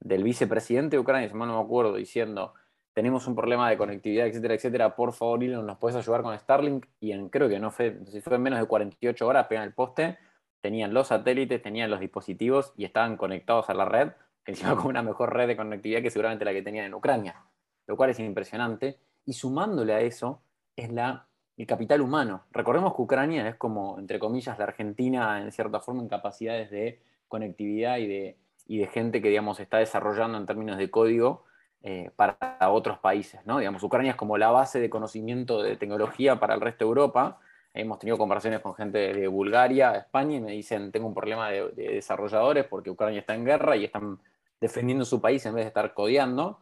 del 0.00 0.22
vicepresidente 0.22 0.96
de 0.96 1.00
Ucrania, 1.00 1.28
si 1.28 1.34
mal 1.34 1.48
no 1.48 1.58
me 1.58 1.64
acuerdo, 1.64 1.94
diciendo 1.96 2.54
tenemos 2.96 3.26
un 3.26 3.34
problema 3.36 3.68
de 3.68 3.76
conectividad, 3.76 4.26
etcétera, 4.26 4.54
etcétera, 4.54 4.96
por 4.96 5.12
favor, 5.12 5.44
Elon, 5.44 5.66
¿nos 5.66 5.76
puedes 5.76 5.98
ayudar 5.98 6.22
con 6.22 6.38
Starlink? 6.38 6.86
Y 6.98 7.28
creo 7.28 7.46
que 7.46 7.58
no 7.58 7.70
fue, 7.70 7.98
si 8.06 8.22
fue 8.22 8.36
en 8.36 8.42
menos 8.42 8.58
de 8.58 8.64
48 8.64 9.26
horas, 9.26 9.46
pegan 9.48 9.64
el 9.64 9.74
poste, 9.74 10.16
tenían 10.60 10.94
los 10.94 11.08
satélites, 11.08 11.62
tenían 11.62 11.90
los 11.90 12.00
dispositivos 12.00 12.72
y 12.76 12.84
estaban 12.84 13.16
conectados 13.16 13.70
a 13.70 13.74
la 13.74 13.84
red, 13.84 14.12
encima 14.44 14.76
con 14.76 14.86
una 14.86 15.02
mejor 15.02 15.34
red 15.34 15.46
de 15.48 15.56
conectividad 15.56 16.02
que 16.02 16.10
seguramente 16.10 16.44
la 16.44 16.52
que 16.52 16.62
tenían 16.62 16.86
en 16.86 16.94
Ucrania, 16.94 17.42
lo 17.86 17.96
cual 17.96 18.10
es 18.10 18.20
impresionante. 18.20 18.98
Y 19.24 19.32
sumándole 19.32 19.94
a 19.94 20.00
eso 20.00 20.40
es 20.76 20.92
la, 20.92 21.26
el 21.56 21.66
capital 21.66 22.00
humano. 22.00 22.44
Recordemos 22.52 22.94
que 22.94 23.02
Ucrania 23.02 23.48
es 23.48 23.56
como, 23.56 23.98
entre 23.98 24.18
comillas, 24.18 24.58
la 24.58 24.64
Argentina 24.64 25.40
en 25.42 25.50
cierta 25.50 25.80
forma 25.80 26.02
en 26.02 26.08
capacidades 26.08 26.70
de 26.70 27.00
conectividad 27.28 27.98
y 27.98 28.06
de, 28.06 28.38
y 28.66 28.78
de 28.78 28.86
gente 28.86 29.20
que, 29.20 29.28
digamos, 29.28 29.58
está 29.58 29.78
desarrollando 29.78 30.38
en 30.38 30.46
términos 30.46 30.78
de 30.78 30.90
código 30.90 31.44
eh, 31.82 32.10
para 32.16 32.36
otros 32.70 32.98
países, 32.98 33.40
¿no? 33.46 33.58
Digamos, 33.58 33.82
Ucrania 33.82 34.12
es 34.12 34.16
como 34.16 34.38
la 34.38 34.50
base 34.50 34.80
de 34.80 34.90
conocimiento 34.90 35.62
de 35.62 35.76
tecnología 35.76 36.38
para 36.38 36.54
el 36.54 36.60
resto 36.60 36.84
de 36.84 36.88
Europa, 36.88 37.40
Hemos 37.76 37.98
tenido 37.98 38.16
conversaciones 38.16 38.60
con 38.60 38.74
gente 38.74 39.12
de 39.12 39.28
Bulgaria, 39.28 39.92
España, 39.96 40.38
y 40.38 40.40
me 40.40 40.52
dicen, 40.52 40.90
tengo 40.90 41.06
un 41.06 41.12
problema 41.12 41.50
de, 41.50 41.72
desarrolladores 41.72 42.64
porque 42.64 42.88
Ucrania 42.88 43.20
está 43.20 43.34
en 43.34 43.44
guerra 43.44 43.76
y 43.76 43.84
están 43.84 44.18
defendiendo 44.58 45.04
su 45.04 45.20
país 45.20 45.44
en 45.44 45.54
vez 45.54 45.64
de 45.64 45.68
estar 45.68 45.92
codeando. 45.92 46.58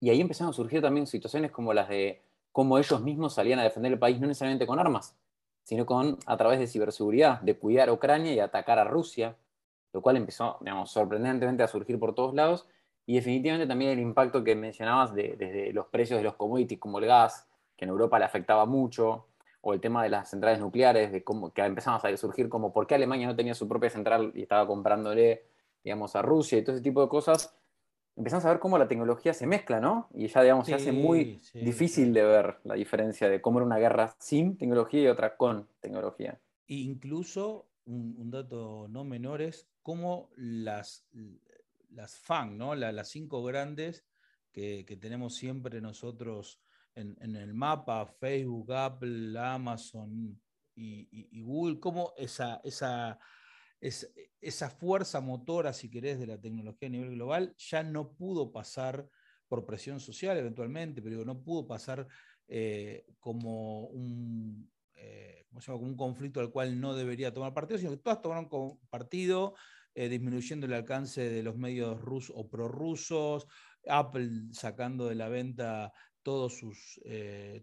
Y 0.00 0.10
ahí 0.10 0.20
empezaron 0.20 0.50
a 0.50 0.52
surgir 0.52 0.82
también 0.82 1.06
situaciones 1.06 1.52
como 1.52 1.72
las 1.72 1.88
de 1.88 2.20
cómo 2.50 2.78
ellos 2.78 3.00
mismos 3.00 3.34
salían 3.34 3.60
a 3.60 3.62
defender 3.62 3.92
el 3.92 3.98
país, 4.00 4.20
no 4.20 4.26
necesariamente 4.26 4.66
con 4.66 4.80
armas, 4.80 5.16
sino 5.62 5.86
con, 5.86 6.18
a 6.26 6.36
través 6.36 6.58
de 6.58 6.66
ciberseguridad, 6.66 7.40
de 7.40 7.56
cuidar 7.56 7.88
a 7.88 7.92
Ucrania 7.92 8.32
y 8.32 8.40
atacar 8.40 8.80
a 8.80 8.84
Rusia, 8.84 9.36
lo 9.92 10.02
cual 10.02 10.16
empezó, 10.16 10.58
digamos, 10.60 10.90
sorprendentemente 10.90 11.62
a 11.62 11.68
surgir 11.68 12.00
por 12.00 12.12
todos 12.12 12.34
lados. 12.34 12.66
Y 13.06 13.14
definitivamente 13.14 13.68
también 13.68 13.92
el 13.92 14.00
impacto 14.00 14.42
que 14.42 14.56
mencionabas 14.56 15.14
de, 15.14 15.36
desde 15.38 15.72
los 15.72 15.86
precios 15.86 16.18
de 16.18 16.24
los 16.24 16.34
commodities 16.34 16.80
como 16.80 16.98
el 16.98 17.06
gas, 17.06 17.46
que 17.76 17.84
en 17.84 17.90
Europa 17.90 18.18
le 18.18 18.24
afectaba 18.24 18.66
mucho, 18.66 19.26
o 19.66 19.72
el 19.72 19.80
tema 19.80 20.02
de 20.02 20.10
las 20.10 20.28
centrales 20.28 20.60
nucleares, 20.60 21.10
de 21.10 21.24
cómo, 21.24 21.50
que 21.50 21.62
empezamos 21.62 22.04
a 22.04 22.16
surgir 22.18 22.50
como 22.50 22.70
por 22.70 22.86
qué 22.86 22.96
Alemania 22.96 23.26
no 23.26 23.34
tenía 23.34 23.54
su 23.54 23.66
propia 23.66 23.88
central 23.88 24.30
y 24.34 24.42
estaba 24.42 24.66
comprándole, 24.66 25.46
digamos, 25.82 26.14
a 26.16 26.22
Rusia 26.22 26.58
y 26.58 26.62
todo 26.62 26.76
ese 26.76 26.82
tipo 26.82 27.00
de 27.00 27.08
cosas, 27.08 27.56
empezamos 28.14 28.44
a 28.44 28.50
ver 28.50 28.58
cómo 28.58 28.76
la 28.76 28.86
tecnología 28.86 29.32
se 29.32 29.46
mezcla, 29.46 29.80
¿no? 29.80 30.08
Y 30.12 30.26
ya, 30.26 30.42
digamos, 30.42 30.66
se 30.66 30.74
hace 30.74 30.92
muy 30.92 31.40
difícil 31.54 32.12
de 32.12 32.22
ver 32.22 32.58
la 32.64 32.74
diferencia 32.74 33.30
de 33.30 33.40
cómo 33.40 33.58
era 33.58 33.66
una 33.66 33.78
guerra 33.78 34.14
sin 34.18 34.58
tecnología 34.58 35.00
y 35.00 35.06
otra 35.06 35.34
con 35.34 35.66
tecnología. 35.80 36.38
E 36.68 36.74
incluso, 36.74 37.66
un, 37.86 38.30
dato 38.30 38.86
no 38.90 39.02
menor 39.04 39.40
es 39.40 39.66
cómo 39.82 40.28
las, 40.36 41.06
las 41.88 42.18
FAN, 42.18 42.58
¿no? 42.58 42.74
las 42.74 43.08
cinco 43.08 43.42
grandes 43.42 44.04
que, 44.52 44.84
que 44.84 44.96
tenemos 44.98 45.36
siempre 45.36 45.80
nosotros 45.80 46.60
en, 46.94 47.36
el 47.36 47.54
mapa, 47.54 48.06
Facebook, 48.06 48.72
Apple, 48.72 49.38
Amazon 49.38 50.40
y, 50.74 51.42
Google, 51.42 51.80
cómo 51.80 52.12
esa, 52.16 52.60
esa, 52.64 53.18
esa 53.80 54.70
fuerza 54.70 55.20
motora, 55.20 55.72
si 55.72 55.90
querés, 55.90 56.18
de 56.18 56.26
la 56.26 56.40
tecnología 56.40 56.88
a 56.88 56.92
nivel 56.92 57.14
global, 57.14 57.54
ya 57.56 57.82
no 57.82 58.12
pudo 58.12 58.52
pasar 58.52 59.08
por 59.48 59.66
presión 59.66 60.00
social 60.00 60.36
eventualmente, 60.36 61.02
pero 61.02 61.24
no 61.24 61.42
pudo 61.42 61.66
pasar 61.66 62.06
eh, 62.48 63.06
como 63.20 63.86
un, 63.86 64.70
eh, 64.94 65.46
como 65.50 65.78
un 65.78 65.96
conflicto 65.96 66.40
al 66.40 66.50
cual 66.50 66.80
no 66.80 66.94
debería 66.94 67.32
tomar 67.32 67.54
partido, 67.54 67.78
sino 67.78 67.90
que 67.92 67.98
todas 67.98 68.20
tomaron 68.20 68.48
partido, 68.90 69.54
eh, 69.94 70.08
disminuyendo 70.08 70.66
el 70.66 70.72
alcance 70.72 71.28
de 71.28 71.42
los 71.42 71.56
medios 71.56 72.00
rusos 72.00 72.34
o 72.36 72.48
prorrusos, 72.48 73.46
Apple 73.86 74.30
sacando 74.52 75.08
de 75.08 75.14
la 75.14 75.28
venta 75.28 75.92
todos 76.24 76.58
sus, 76.58 77.00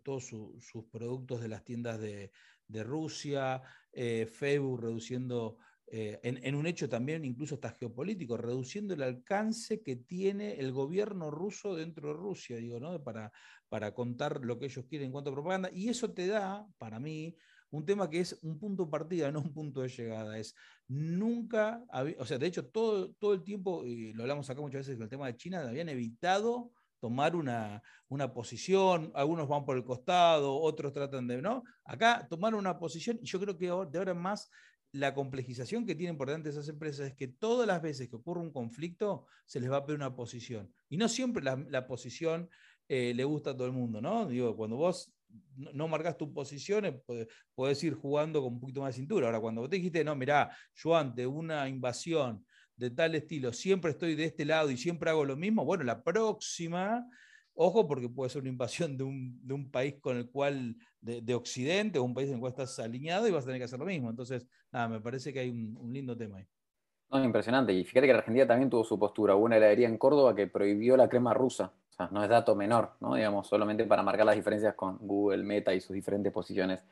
todos 0.03 0.25
sus 0.25 0.85
productos 0.89 1.41
de 1.41 1.49
las 1.49 1.65
tiendas 1.65 1.99
de, 1.99 2.31
de 2.67 2.83
Rusia, 2.83 3.61
Facebook 3.91 4.79
reduciendo 4.79 5.57
eh, 5.93 6.21
en, 6.23 6.55
un 6.55 6.67
hecho 6.67 6.87
también 6.87 7.25
incluso 7.25 7.55
hasta 7.55 7.71
geopolítico, 7.71 8.37
reduciendo 8.37 8.93
el 8.93 9.03
alcance 9.03 9.81
que 9.81 9.97
tiene 9.97 10.53
el 10.53 10.71
gobierno 10.71 11.29
ruso 11.29 11.75
dentro 11.75 12.07
de 12.07 12.13
Rusia, 12.13 12.55
digo, 12.55 12.79
¿no? 12.79 13.03
Para, 13.03 13.33
para 13.67 13.93
contar 13.93 14.39
lo 14.45 14.57
que 14.57 14.67
ellos 14.67 14.85
quieren 14.85 15.07
en 15.07 15.11
cuanto 15.11 15.31
a 15.31 15.33
propaganda. 15.33 15.69
Y 15.73 15.89
eso 15.89 16.13
te 16.13 16.27
da, 16.27 16.65
para 16.77 16.97
mí, 16.97 17.35
un 17.71 17.85
tema 17.85 18.09
que 18.09 18.21
es 18.21 18.39
un 18.41 18.57
punto 18.57 18.85
de 18.85 18.91
partida, 18.91 19.33
no 19.33 19.41
un 19.41 19.53
punto 19.53 19.81
de 19.81 19.89
llegada. 19.89 20.37
Es 20.37 20.55
nunca, 20.87 21.83
o 22.17 22.25
sea, 22.25 22.37
de 22.37 22.47
hecho, 22.47 22.67
todo, 22.67 23.11
todo 23.15 23.33
el 23.33 23.43
tiempo, 23.43 23.85
y 23.85 24.13
lo 24.13 24.23
hablamos 24.23 24.49
acá 24.49 24.61
muchas 24.61 24.87
veces 24.87 24.95
con 24.95 25.03
el 25.03 25.09
tema 25.09 25.27
de 25.27 25.35
China, 25.35 25.67
habían 25.67 25.89
evitado 25.89 26.71
tomar 27.01 27.35
una, 27.35 27.81
una, 28.07 28.31
posición, 28.31 29.11
algunos 29.15 29.47
van 29.49 29.65
por 29.65 29.75
el 29.75 29.83
costado, 29.83 30.55
otros 30.55 30.93
tratan 30.93 31.27
de, 31.27 31.41
¿no? 31.41 31.63
Acá 31.83 32.25
tomar 32.29 32.55
una 32.55 32.79
posición, 32.79 33.19
y 33.21 33.25
yo 33.25 33.39
creo 33.39 33.57
que 33.57 33.65
de 33.65 33.97
ahora 33.97 34.11
en 34.11 34.19
más 34.19 34.49
la 34.93 35.13
complejización 35.13 35.85
que 35.85 35.95
tienen 35.95 36.17
por 36.17 36.27
delante 36.27 36.49
esas 36.49 36.67
empresas 36.67 37.07
es 37.07 37.15
que 37.15 37.27
todas 37.27 37.65
las 37.67 37.81
veces 37.81 38.09
que 38.09 38.15
ocurre 38.15 38.41
un 38.41 38.51
conflicto 38.51 39.25
se 39.45 39.59
les 39.59 39.71
va 39.71 39.77
a 39.77 39.85
pedir 39.85 39.97
una 39.97 40.15
posición. 40.15 40.71
Y 40.89 40.97
no 40.97 41.07
siempre 41.07 41.43
la, 41.43 41.87
posición 41.87 42.49
eh, 42.87 43.13
le 43.13 43.23
gusta 43.23 43.51
a 43.51 43.53
todo 43.53 43.67
el 43.67 43.73
mundo, 43.73 44.01
¿no? 44.01 44.27
Digo, 44.27 44.55
cuando 44.55 44.75
vos 44.75 45.13
no, 45.55 45.87
marcas 45.87 46.17
tu 46.17 46.33
posición, 46.33 46.85
eh, 46.85 47.27
podés, 47.55 47.83
ir 47.83 47.93
jugando 47.93 48.41
con 48.41 48.53
un 48.53 48.59
poquito 48.59 48.81
más 48.81 48.95
de 48.95 49.01
cintura. 49.01 49.27
Ahora, 49.27 49.39
cuando 49.39 49.61
vos 49.61 49.69
te 49.69 49.77
dijiste, 49.77 50.03
no, 50.03 50.15
mirá, 50.15 50.55
yo 50.75 50.95
ante 50.95 51.25
una 51.25 51.67
invasión 51.69 52.45
de 52.75 52.89
tal 52.89 53.15
estilo 53.15 53.53
siempre 53.53 53.91
estoy 53.91 54.15
de 54.15 54.25
este 54.25 54.45
lado 54.45 54.71
y 54.71 54.77
siempre 54.77 55.09
hago 55.09 55.25
lo 55.25 55.35
mismo, 55.35 55.65
bueno, 55.65 55.83
la 55.83 56.03
próxima 56.03 57.05
Ojo 57.53 57.87
porque 57.87 58.07
puede 58.07 58.29
ser 58.29 58.41
una 58.41 58.49
invasión 58.49 58.97
de 58.97 59.03
un, 59.03 59.69
país 59.71 59.95
con 59.99 60.17
el 60.17 60.29
cual, 60.29 60.75
de, 61.01 61.35
Occidente, 61.35 61.99
o 61.99 62.03
un 62.03 62.13
país 62.13 62.29
en 62.29 62.35
el 62.35 62.39
cual 62.39 62.51
estás 62.51 62.79
alineado 62.79 63.27
y 63.27 63.31
vas 63.31 63.43
a 63.43 63.47
tener 63.47 63.59
que 63.59 63.65
hacer 63.65 63.79
lo 63.79 63.85
mismo. 63.85 64.09
Entonces, 64.09 64.47
nada, 64.71 64.87
me 64.87 65.01
parece 65.01 65.33
que 65.33 65.39
hay 65.39 65.49
un, 65.49 65.91
lindo 65.91 66.15
tema 66.15 66.37
ahí. 66.37 67.23
Impresionante. 67.23 67.73
Y 67.73 67.83
fíjate 67.83 68.07
que 68.07 68.13
Argentina 68.13 68.47
también 68.47 68.69
tuvo 68.69 68.85
su 68.85 68.97
postura. 68.97 69.35
Hubo 69.35 69.45
una 69.45 69.57
heladería 69.57 69.87
en 69.87 69.97
Córdoba 69.97 70.33
que 70.33 70.47
prohibió 70.47 70.95
la 70.95 71.09
crema 71.09 71.33
rusa. 71.33 71.73
O 71.89 71.93
sea, 71.93 72.07
no 72.09 72.23
es 72.23 72.29
dato 72.29 72.55
menor, 72.55 72.93
¿no? 73.01 73.15
Digamos, 73.15 73.47
solamente 73.47 73.83
para 73.83 74.01
marcar 74.01 74.25
las 74.25 74.37
diferencias 74.37 74.75
con 74.75 74.97
Google, 74.99 75.43
Meta 75.43 75.73
y 75.73 75.81
sus 75.81 75.93
diferentes 75.93 76.31
posiciones. 76.31 76.85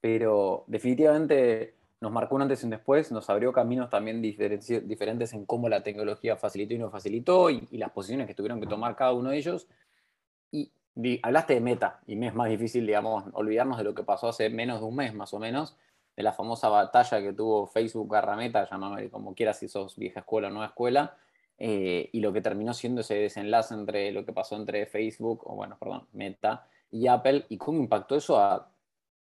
Pero 0.00 0.64
definitivamente 0.68 1.74
nos 2.04 2.12
marcó 2.12 2.34
un 2.34 2.42
antes 2.42 2.62
y 2.62 2.66
un 2.66 2.70
después, 2.70 3.10
nos 3.10 3.30
abrió 3.30 3.50
caminos 3.50 3.88
también 3.88 4.20
diferentes 4.20 5.32
en 5.32 5.46
cómo 5.46 5.70
la 5.70 5.82
tecnología 5.82 6.36
facilitó 6.36 6.74
y 6.74 6.78
no 6.78 6.90
facilitó 6.90 7.48
y, 7.48 7.66
y 7.70 7.78
las 7.78 7.92
posiciones 7.92 8.26
que 8.26 8.34
tuvieron 8.34 8.60
que 8.60 8.66
tomar 8.66 8.94
cada 8.94 9.14
uno 9.14 9.30
de 9.30 9.38
ellos. 9.38 9.66
Y 10.52 10.70
hablaste 11.22 11.54
de 11.54 11.60
meta, 11.60 12.00
y 12.06 12.14
me 12.14 12.28
es 12.28 12.34
más 12.34 12.48
difícil, 12.48 12.86
digamos, 12.86 13.24
olvidarnos 13.32 13.78
de 13.78 13.84
lo 13.84 13.94
que 13.94 14.04
pasó 14.04 14.28
hace 14.28 14.50
menos 14.50 14.80
de 14.80 14.86
un 14.86 14.96
mes, 14.96 15.14
más 15.14 15.32
o 15.32 15.38
menos, 15.38 15.76
de 16.14 16.22
la 16.22 16.32
famosa 16.32 16.68
batalla 16.68 17.20
que 17.20 17.32
tuvo 17.32 17.66
Facebook 17.66 18.08
barra 18.08 18.36
meta, 18.36 18.68
llamame 18.70 19.08
como 19.08 19.34
quieras 19.34 19.58
si 19.58 19.66
sos 19.66 19.96
vieja 19.96 20.20
escuela 20.20 20.48
o 20.48 20.50
nueva 20.50 20.66
escuela, 20.66 21.16
eh, 21.58 22.10
y 22.12 22.20
lo 22.20 22.32
que 22.32 22.42
terminó 22.42 22.74
siendo 22.74 23.00
ese 23.00 23.14
desenlace 23.14 23.74
entre 23.74 24.12
lo 24.12 24.26
que 24.26 24.32
pasó 24.32 24.56
entre 24.56 24.86
Facebook, 24.86 25.42
o 25.46 25.56
bueno, 25.56 25.76
perdón, 25.80 26.06
Meta 26.12 26.68
y 26.90 27.08
Apple, 27.08 27.46
y 27.48 27.56
cómo 27.56 27.80
impactó 27.80 28.14
eso 28.16 28.38
a 28.38 28.68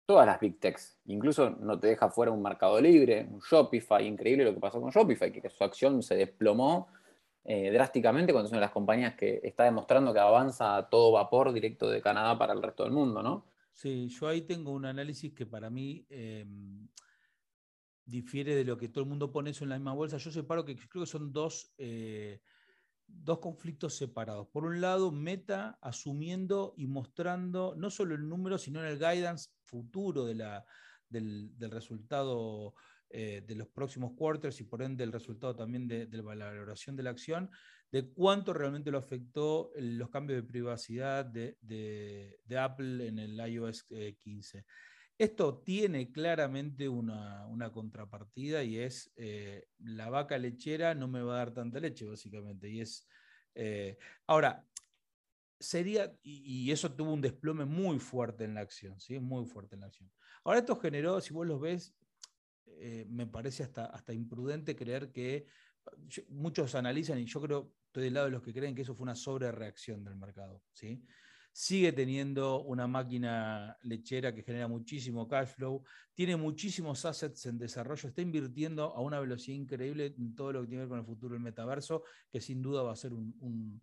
todas 0.09 0.25
las 0.25 0.39
big 0.39 0.59
techs. 0.59 0.97
Incluso 1.05 1.51
no 1.51 1.79
te 1.79 1.85
deja 1.85 2.09
fuera 2.09 2.31
un 2.31 2.41
mercado 2.41 2.81
libre, 2.81 3.27
un 3.29 3.41
Shopify, 3.41 4.07
increíble 4.07 4.43
lo 4.43 4.55
que 4.55 4.59
pasó 4.59 4.81
con 4.81 4.89
Shopify, 4.89 5.31
que 5.31 5.47
su 5.51 5.63
acción 5.63 6.01
se 6.01 6.15
desplomó 6.15 6.87
eh, 7.43 7.69
drásticamente 7.69 8.33
cuando 8.33 8.49
son 8.49 8.59
las 8.59 8.71
compañías 8.71 9.13
que 9.13 9.39
está 9.43 9.65
demostrando 9.65 10.11
que 10.11 10.19
avanza 10.19 10.77
a 10.77 10.89
todo 10.89 11.11
vapor 11.11 11.53
directo 11.53 11.87
de 11.87 12.01
Canadá 12.01 12.39
para 12.39 12.53
el 12.53 12.63
resto 12.63 12.85
del 12.85 12.91
mundo, 12.91 13.21
¿no? 13.21 13.45
Sí, 13.71 14.07
yo 14.07 14.27
ahí 14.27 14.41
tengo 14.41 14.71
un 14.71 14.85
análisis 14.85 15.31
que 15.31 15.45
para 15.45 15.69
mí 15.69 16.07
em, 16.09 16.87
difiere 18.03 18.55
de 18.55 18.63
lo 18.63 18.79
que 18.79 18.89
todo 18.89 19.03
el 19.03 19.09
mundo 19.11 19.31
pone 19.31 19.51
eso 19.51 19.63
en 19.63 19.69
la 19.69 19.77
misma 19.77 19.93
bolsa. 19.93 20.17
Yo 20.17 20.31
separo 20.31 20.65
que 20.65 20.75
creo 20.75 21.03
que 21.03 21.11
son 21.11 21.31
dos, 21.31 21.71
eh, 21.77 22.41
dos 23.05 23.37
conflictos 23.37 23.93
separados. 23.93 24.47
Por 24.47 24.65
un 24.65 24.81
lado, 24.81 25.11
Meta 25.11 25.77
asumiendo 25.83 26.73
y 26.77 26.87
mostrando 26.87 27.75
no 27.77 27.91
solo 27.91 28.15
el 28.15 28.27
número, 28.27 28.57
sino 28.57 28.79
en 28.79 28.87
el 28.87 28.97
guidance 28.97 29.49
futuro 29.69 30.25
del 30.25 31.71
resultado 31.71 32.73
eh, 33.11 33.41
de 33.45 33.55
los 33.55 33.67
próximos 33.67 34.11
quarters 34.15 34.59
y 34.61 34.65
por 34.65 34.83
ende 34.83 35.03
el 35.03 35.11
resultado 35.11 35.55
también 35.55 35.87
de, 35.87 36.07
la 36.11 36.21
valoración 36.21 36.95
de 36.95 37.01
la 37.01 37.09
acción, 37.09 37.49
de 37.91 38.07
cuánto 38.13 38.53
realmente 38.53 38.91
lo 38.91 38.99
afectó 38.99 39.71
los 39.75 40.11
cambios 40.11 40.41
de 40.41 40.47
privacidad 40.47 41.25
de, 41.25 42.37
Apple 42.55 43.07
en 43.07 43.17
el 43.17 43.39
iOS 43.39 43.87
15. 44.19 44.59
Eh, 44.59 44.65
Esto 45.17 45.57
tiene 45.63 46.11
claramente 46.11 46.87
una, 46.87 47.71
contrapartida 47.73 48.63
y 48.63 48.77
es 48.77 49.11
eh, 49.15 49.65
la 49.79 50.11
vaca 50.11 50.37
lechera 50.37 50.93
no 50.93 51.07
me 51.07 51.23
va 51.23 51.33
a 51.33 51.37
dar 51.37 51.53
tanta 51.53 51.79
leche, 51.79 52.05
básicamente. 52.05 52.69
Y 52.69 52.81
es. 52.81 53.07
ahora, 54.27 54.63
sería, 55.59 56.15
y, 56.23 56.71
eso 56.71 56.91
tuvo 56.91 57.13
un 57.13 57.21
desplome 57.21 57.65
muy 57.65 57.99
fuerte 57.99 58.45
en 58.45 58.53
la 58.53 58.61
acción, 58.61 58.99
¿sí? 58.99 59.19
Muy 59.19 59.45
fuerte 59.45 59.75
en 59.75 59.81
la 59.81 59.87
acción. 59.87 60.09
Ahora, 60.43 60.59
esto 60.59 60.75
generó, 60.75 61.19
si 61.19 61.33
vos 61.33 61.45
los 61.45 61.59
ves, 61.59 61.93
eh, 62.65 63.05
me 63.09 63.27
parece 63.27 63.63
hasta, 63.63 63.85
hasta 63.85 64.13
imprudente 64.13 64.75
creer 64.75 65.11
que 65.11 65.47
muchos 66.29 66.75
analizan, 66.75 67.19
y 67.19 67.25
yo 67.25 67.41
creo, 67.41 67.73
estoy 67.87 68.03
del 68.03 68.13
lado 68.13 68.27
de 68.27 68.31
los 68.31 68.43
que 68.43 68.53
creen 68.53 68.73
que 68.73 68.83
eso 68.83 68.95
fue 68.95 69.03
una 69.03 69.15
sobrereacción 69.15 70.03
del 70.03 70.15
mercado. 70.15 70.63
¿sí? 70.71 71.03
Sigue 71.51 71.91
teniendo 71.91 72.61
una 72.61 72.87
máquina 72.87 73.77
lechera 73.81 74.33
que 74.33 74.43
genera 74.43 74.67
muchísimo 74.67 75.27
cash 75.27 75.49
flow, 75.49 75.83
tiene 76.13 76.37
muchísimos 76.37 77.03
assets 77.03 77.47
en 77.47 77.57
desarrollo, 77.57 78.07
está 78.07 78.21
invirtiendo 78.21 78.93
a 78.95 79.01
una 79.01 79.19
velocidad 79.19 79.57
increíble 79.57 80.13
en 80.17 80.35
todo 80.35 80.53
lo 80.53 80.61
que 80.61 80.67
tiene 80.67 80.83
que 80.83 80.85
ver 80.85 80.89
con 80.89 80.99
el 80.99 81.05
futuro 81.05 81.33
del 81.33 81.43
metaverso, 81.43 82.03
que 82.31 82.39
sin 82.39 82.61
duda 82.61 82.83
va 82.83 82.93
a 82.93 82.95
ser 82.95 83.13
un 83.13 83.35
un 83.39 83.81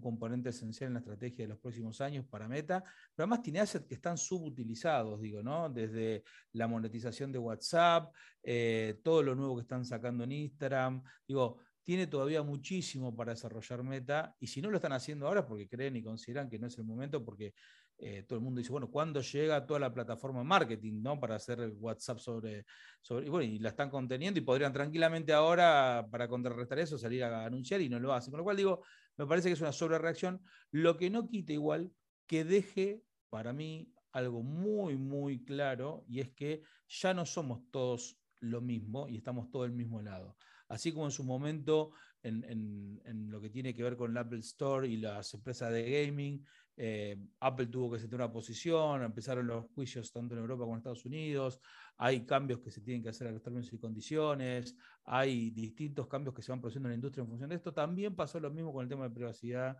componente 0.00 0.50
esencial 0.50 0.88
en 0.88 0.94
la 0.94 1.00
estrategia 1.00 1.44
de 1.44 1.48
los 1.48 1.58
próximos 1.58 2.00
años 2.00 2.26
para 2.26 2.48
Meta, 2.48 2.82
pero 3.14 3.24
además 3.24 3.42
tiene 3.42 3.60
assets 3.60 3.86
que 3.86 3.94
están 3.94 4.16
subutilizados, 4.16 5.20
digo, 5.20 5.42
¿no? 5.42 5.68
Desde 5.68 6.22
la 6.52 6.68
monetización 6.68 7.32
de 7.32 7.38
WhatsApp, 7.38 8.14
eh, 8.42 9.00
todo 9.02 9.22
lo 9.22 9.34
nuevo 9.34 9.56
que 9.56 9.62
están 9.62 9.84
sacando 9.84 10.24
en 10.24 10.32
Instagram, 10.32 11.02
digo, 11.26 11.58
tiene 11.82 12.06
todavía 12.06 12.42
muchísimo 12.42 13.16
para 13.16 13.32
desarrollar 13.32 13.82
Meta, 13.82 14.36
y 14.38 14.46
si 14.46 14.60
no 14.60 14.70
lo 14.70 14.76
están 14.76 14.92
haciendo 14.92 15.26
ahora 15.26 15.46
porque 15.46 15.66
creen 15.66 15.96
y 15.96 16.02
consideran 16.02 16.50
que 16.50 16.58
no 16.58 16.66
es 16.66 16.76
el 16.76 16.84
momento, 16.84 17.24
porque 17.24 17.54
eh, 18.00 18.22
todo 18.28 18.38
el 18.38 18.44
mundo 18.44 18.60
dice, 18.60 18.70
bueno, 18.70 18.88
¿cuándo 18.88 19.20
llega 19.20 19.66
toda 19.66 19.80
la 19.80 19.92
plataforma 19.92 20.44
marketing 20.44 21.02
¿no? 21.02 21.18
para 21.18 21.34
hacer 21.34 21.72
WhatsApp 21.78 22.18
sobre, 22.18 22.64
sobre 23.00 23.26
y, 23.26 23.28
bueno, 23.28 23.52
y 23.52 23.58
la 23.58 23.70
están 23.70 23.90
conteniendo 23.90 24.38
y 24.38 24.44
podrían 24.44 24.72
tranquilamente 24.72 25.32
ahora, 25.32 26.06
para 26.08 26.28
contrarrestar 26.28 26.78
eso, 26.78 26.96
salir 26.96 27.24
a 27.24 27.44
anunciar 27.44 27.80
y 27.80 27.88
no 27.88 27.98
lo 27.98 28.12
hacen. 28.12 28.30
Con 28.30 28.38
lo 28.38 28.44
cual 28.44 28.56
digo, 28.56 28.84
me 29.18 29.26
parece 29.26 29.48
que 29.48 29.54
es 29.54 29.60
una 29.60 29.72
sobrereacción, 29.72 30.40
lo 30.70 30.96
que 30.96 31.10
no 31.10 31.28
quita 31.28 31.52
igual 31.52 31.92
que 32.26 32.44
deje 32.44 33.02
para 33.28 33.52
mí 33.52 33.92
algo 34.12 34.42
muy, 34.42 34.96
muy 34.96 35.44
claro 35.44 36.04
y 36.08 36.20
es 36.20 36.30
que 36.30 36.62
ya 36.88 37.12
no 37.12 37.26
somos 37.26 37.62
todos 37.70 38.18
lo 38.40 38.60
mismo 38.60 39.08
y 39.08 39.16
estamos 39.16 39.50
todos 39.50 39.66
del 39.66 39.76
mismo 39.76 40.00
lado. 40.00 40.36
Así 40.68 40.92
como 40.92 41.06
en 41.06 41.10
su 41.12 41.24
momento, 41.24 41.92
en, 42.22 43.30
lo 43.30 43.40
que 43.40 43.50
tiene 43.50 43.74
que 43.74 43.82
ver 43.82 43.96
con 43.96 44.10
el 44.10 44.18
Apple 44.18 44.40
Store 44.40 44.86
y 44.86 44.96
las 44.96 45.34
empresas 45.34 45.72
de 45.72 46.06
gaming, 46.06 46.44
eh, 46.80 47.18
Apple 47.40 47.66
tuvo 47.66 47.90
que 47.90 47.98
sentar 47.98 48.20
una 48.20 48.30
posición, 48.30 49.02
empezaron 49.02 49.48
los 49.48 49.66
juicios 49.74 50.12
tanto 50.12 50.34
en 50.34 50.40
Europa 50.40 50.60
como 50.60 50.74
en 50.74 50.78
Estados 50.78 51.04
Unidos, 51.04 51.60
hay 51.96 52.24
cambios 52.24 52.60
que 52.60 52.70
se 52.70 52.80
tienen 52.80 53.02
que 53.02 53.08
hacer 53.08 53.26
a 53.26 53.32
los 53.32 53.42
términos 53.42 53.72
y 53.72 53.78
condiciones, 53.78 54.76
hay 55.04 55.50
distintos 55.50 56.06
cambios 56.06 56.36
que 56.36 56.42
se 56.42 56.52
van 56.52 56.60
produciendo 56.60 56.88
en 56.88 56.92
la 56.92 56.94
industria 56.94 57.22
en 57.22 57.28
función 57.28 57.50
de 57.50 57.56
esto. 57.56 57.74
También 57.74 58.14
pasó 58.14 58.38
lo 58.38 58.50
mismo 58.52 58.72
con 58.72 58.84
el 58.84 58.88
tema 58.88 59.08
de 59.08 59.14
privacidad 59.14 59.76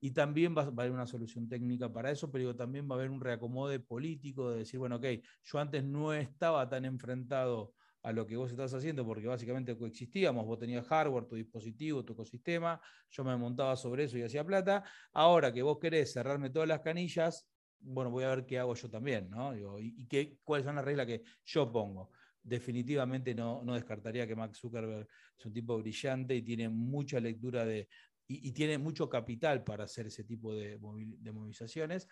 y 0.00 0.10
también 0.10 0.56
va, 0.56 0.62
a 0.62 0.66
haber 0.66 0.90
una 0.90 1.06
solución 1.06 1.48
técnica 1.48 1.92
para 1.92 2.10
eso, 2.10 2.32
pero 2.32 2.56
también 2.56 2.88
va 2.90 2.96
a 2.96 2.98
haber 2.98 3.10
un 3.10 3.20
reacomode 3.20 3.78
político 3.78 4.50
de 4.50 4.58
decir, 4.58 4.80
bueno, 4.80 4.96
ok, 4.96 5.04
yo 5.44 5.58
antes 5.60 5.84
no 5.84 6.12
estaba 6.12 6.68
tan 6.68 6.84
enfrentado 6.84 7.74
a 8.02 8.12
lo 8.12 8.26
que 8.26 8.36
vos 8.36 8.50
estás 8.50 8.72
haciendo, 8.74 9.04
porque 9.04 9.26
básicamente 9.26 9.76
coexistíamos, 9.76 10.46
vos 10.46 10.58
tenías 10.58 10.86
hardware, 10.86 11.26
tu 11.26 11.36
dispositivo, 11.36 12.04
tu 12.04 12.14
ecosistema, 12.14 12.80
yo 13.10 13.24
me 13.24 13.36
montaba 13.36 13.76
sobre 13.76 14.04
eso 14.04 14.16
y 14.16 14.22
hacía 14.22 14.44
plata, 14.44 14.84
ahora 15.12 15.52
que 15.52 15.62
vos 15.62 15.78
querés 15.78 16.12
cerrarme 16.12 16.50
todas 16.50 16.68
las 16.68 16.80
canillas, 16.80 17.46
bueno, 17.80 18.10
voy 18.10 18.24
a 18.24 18.28
ver 18.30 18.46
qué 18.46 18.58
hago 18.58 18.74
yo 18.74 18.90
también, 18.90 19.30
¿no? 19.30 19.56
y, 19.78 20.06
qué, 20.06 20.38
cuáles 20.44 20.66
son 20.66 20.76
las 20.76 20.84
reglas 20.84 21.06
que 21.06 21.22
yo 21.44 21.70
pongo. 21.70 22.10
definitivamente 22.42 23.34
no, 23.34 23.62
no 23.62 23.74
descartaría 23.74 24.26
que 24.26 24.34
Max 24.34 24.58
Zuckerberg 24.58 25.06
es 25.38 25.46
un 25.46 25.52
tipo 25.52 25.76
brillante 25.78 26.34
y 26.34 26.42
tiene 26.42 26.68
mucha 26.68 27.20
lectura 27.20 27.64
de, 27.64 27.88
y, 28.32 28.52
tiene 28.52 28.78
mucho 28.78 29.08
capital 29.08 29.64
para 29.64 29.84
hacer 29.84 30.06
ese 30.06 30.22
tipo 30.22 30.54
de, 30.54 30.78
movilizaciones. 30.78 32.06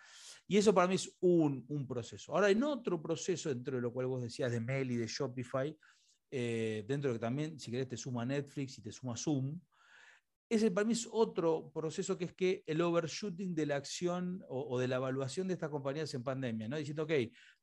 Y 0.47 0.57
eso 0.57 0.73
para 0.73 0.87
mí 0.87 0.95
es 0.95 1.15
un, 1.21 1.87
proceso. 1.87 2.33
Ahora, 2.33 2.49
en 2.49 2.61
otro 2.63 3.01
proceso, 3.01 3.49
dentro 3.49 3.77
de 3.77 3.81
lo 3.81 3.93
cual 3.93 4.07
vos 4.07 4.21
decías 4.21 4.51
de 4.51 4.59
Mail 4.59 4.91
y 4.91 4.97
de 4.97 5.07
Shopify, 5.07 5.75
eh, 6.31 6.83
dentro 6.87 7.11
de 7.11 7.15
que 7.15 7.21
también, 7.21 7.57
si 7.59 7.71
querés, 7.71 7.87
te 7.87 7.95
suma 7.95 8.25
Netflix 8.25 8.77
y 8.77 8.81
te 8.81 8.91
suma 8.91 9.15
Zoom, 9.15 9.59
ese 10.49 10.71
para 10.71 10.85
mí 10.85 10.93
es 10.93 11.07
otro 11.11 11.71
proceso 11.71 12.17
que 12.17 12.25
es 12.25 12.33
que 12.33 12.63
el 12.65 12.81
overshooting 12.81 13.53
de 13.53 13.67
la 13.67 13.75
acción 13.75 14.43
o, 14.49 14.79
de 14.79 14.87
la 14.87 14.95
evaluación 14.95 15.47
de 15.47 15.53
estas 15.53 15.69
compañías 15.69 16.11
en 16.15 16.23
pandemia, 16.23 16.67
¿no? 16.67 16.75
Diciendo, 16.75 17.03
ok, 17.03 17.11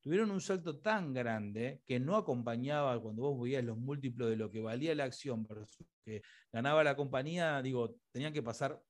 tuvieron 0.01 0.31
un 0.31 0.41
salto 0.41 0.79
tan 0.79 1.13
grande 1.13 1.83
que 1.85 1.99
no 1.99 2.15
acompañaba 2.15 3.01
cuando 3.03 3.23
vos 3.23 3.43
veías 3.43 3.65
los 3.65 3.77
múltiplos 3.77 4.31
de 4.31 4.37
lo 4.37 4.53
que 4.53 4.61
valía 4.61 4.95
la 4.95 5.05
acción 5.05 5.45
versus 5.45 5.85
que 6.05 6.23
ganaba 6.53 6.85
la 6.85 6.95
compañía, 6.95 7.61
digo, 7.61 7.97
tenían 8.13 8.33
que 8.33 8.43
pasar 8.43 8.81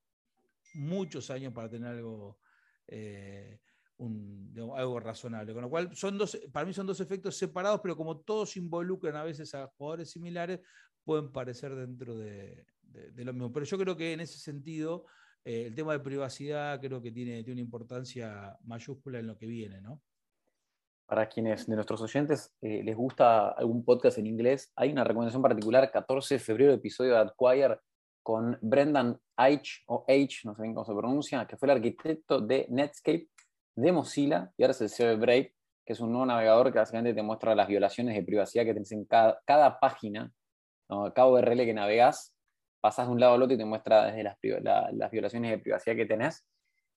muchos 0.75 1.31
años 1.31 1.51
para 1.51 1.67
tener 1.67 1.89
algo, 1.89 2.37
eh, 2.85 3.59
algo 4.75 4.99
razonable. 4.99 5.53
Con 5.53 5.63
lo 5.63 5.69
cual, 5.71 5.95
son 5.95 6.19
dos, 6.19 6.37
para 6.51 6.67
mí 6.67 6.73
son 6.73 6.85
dos 6.85 6.99
efectos 6.99 7.35
separados, 7.35 7.79
pero 7.81 7.97
como 7.97 8.19
todos 8.19 8.57
involucran 8.57 9.15
a 9.15 9.23
veces 9.23 9.55
a 9.55 9.65
jugadores 9.75 10.11
similares, 10.11 10.59
pueden 11.03 11.31
parecer 11.31 11.73
dentro 11.73 12.15
de, 12.15 12.63
de. 12.97 13.49
Pero 13.53 13.65
yo 13.65 13.77
creo 13.77 13.97
que 13.97 14.13
en 14.13 14.19
ese 14.19 14.39
sentido, 14.39 15.05
eh, 15.43 15.67
el 15.67 15.75
tema 15.75 15.93
de 15.93 15.99
privacidad 15.99 16.79
creo 16.79 17.01
que 17.01 17.11
tiene, 17.11 17.43
una 17.51 17.61
importancia 17.61 18.57
mayúscula 18.63 19.19
en 19.19 19.27
lo 19.27 19.37
que 19.37 19.47
viene, 19.47 19.81
¿no? 19.81 20.01
Para 21.05 21.29
quienes 21.29 21.67
de 21.67 21.75
nuestros 21.75 22.01
oyentes 22.01 22.53
eh, 22.61 22.83
les 22.83 22.95
gusta 22.95 23.49
algún 23.49 23.85
podcast 23.85 24.17
en 24.17 24.27
inglés, 24.27 24.71
hay 24.75 24.91
una 24.91 25.05
recomendación 25.05 25.41
particular, 25.41 25.89
14 25.89 26.35
de 26.35 26.39
febrero, 26.39 26.73
episodio 26.73 27.13
de 27.13 27.19
Adquire 27.19 27.77
con 28.21 28.57
Brendan 28.61 29.17
H, 29.37 29.83
o 29.87 30.03
H, 30.05 30.41
no 30.43 30.53
sé 30.53 30.63
bien 30.63 30.73
cómo 30.73 30.85
se 30.85 30.93
pronuncia, 30.93 31.47
que 31.47 31.55
fue 31.55 31.67
el 31.67 31.77
arquitecto 31.77 32.41
de 32.41 32.65
Netscape, 32.69 33.29
de 33.73 33.91
Mozilla, 33.93 34.51
y 34.57 34.63
ahora 34.63 34.71
es 34.71 34.81
el 34.81 34.89
CEO 34.89 35.07
de 35.07 35.15
Brave, 35.15 35.55
que 35.85 35.93
es 35.93 36.01
un 36.01 36.11
nuevo 36.11 36.25
navegador 36.25 36.73
que 36.73 36.79
básicamente 36.79 37.13
te 37.13 37.23
muestra 37.23 37.55
las 37.55 37.69
violaciones 37.69 38.15
de 38.15 38.23
privacidad 38.23 38.65
que 38.65 38.73
tienes 38.73 38.91
en 38.91 39.05
cada, 39.05 39.39
cada 39.45 39.79
página, 39.79 40.29
¿no? 40.89 41.13
cada 41.13 41.29
URL 41.29 41.63
que 41.63 41.73
navegas, 41.73 42.33
pasas 42.79 43.07
de 43.07 43.13
un 43.13 43.19
lado 43.19 43.33
al 43.33 43.41
otro 43.41 43.55
y 43.55 43.57
te 43.57 43.65
muestra 43.65 44.05
desde 44.05 44.23
las, 44.23 45.11
violaciones 45.11 45.51
de 45.51 45.59
privacidad 45.59 45.95
que 45.95 46.05
tenés. 46.05 46.45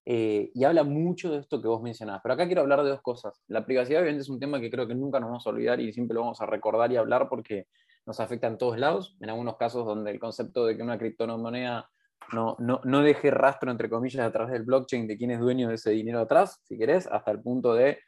Eh, 0.07 0.51
y 0.55 0.65
habla 0.65 0.83
mucho 0.83 1.31
de 1.31 1.39
esto 1.39 1.61
que 1.61 1.69
vos 1.69 1.83
mencionabas. 1.83 2.23
Pero 2.23 2.35
acá 2.35 2.47
quiero 2.47 2.63
hablar 2.63 2.83
de 2.83 2.91
dos 2.91 3.03
cosas. 3.03 3.43
La 3.49 3.65
privacidad, 3.65 4.01
obviamente, 4.01 4.23
es 4.23 4.31
un 4.31 4.41
tema 4.41 4.61
que 4.61 4.71
creo 4.71 4.87
que 4.87 4.95
nunca 4.95 5.21
nos 5.21 5.29
vamos 5.29 5.47
a 5.47 5.51
olvidar 5.51 5.81
y 5.81 5.93
siempre 5.93 6.15
lo 6.15 6.23
vamos 6.23 6.41
a 6.41 6.47
recordar 6.47 6.91
y 6.93 6.97
hablar 6.97 7.29
porque 7.29 7.67
nos 8.07 8.19
afecta 8.21 8.47
en 8.47 8.59
todos 8.59 8.79
lados. 8.79 9.17
En 9.21 9.31
algunos 9.31 9.57
casos 9.57 9.87
donde 9.87 10.11
el 10.11 10.19
concepto 10.19 10.65
de 10.67 10.77
que 10.77 10.83
una 10.83 10.99
criptomoneda 10.99 11.89
no, 12.33 12.57
no, 12.59 12.81
no 12.85 13.03
deje 13.03 13.31
rastro, 13.31 13.71
entre 13.71 13.91
comillas, 13.91 14.27
a 14.27 14.33
través 14.33 14.53
del 14.53 14.65
blockchain 14.65 15.07
de 15.07 15.17
quién 15.17 15.31
es 15.33 15.41
dueño 15.41 15.69
de 15.69 15.75
ese 15.75 15.91
dinero 15.91 16.21
atrás, 16.21 16.61
si 16.65 16.79
querés, 16.79 17.07
hasta 17.07 17.31
el 17.31 17.41
punto 17.41 17.75
de 17.75 17.99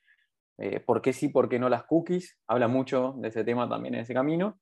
eh, 0.59 0.81
por 0.81 1.03
qué 1.03 1.13
sí, 1.13 1.29
por 1.29 1.49
qué 1.49 1.59
no 1.59 1.69
las 1.69 1.85
cookies. 1.85 2.39
Habla 2.47 2.69
mucho 2.69 3.15
de 3.19 3.29
ese 3.29 3.45
tema 3.45 3.69
también 3.69 3.95
en 3.95 4.01
ese 4.03 4.15
camino. 4.15 4.61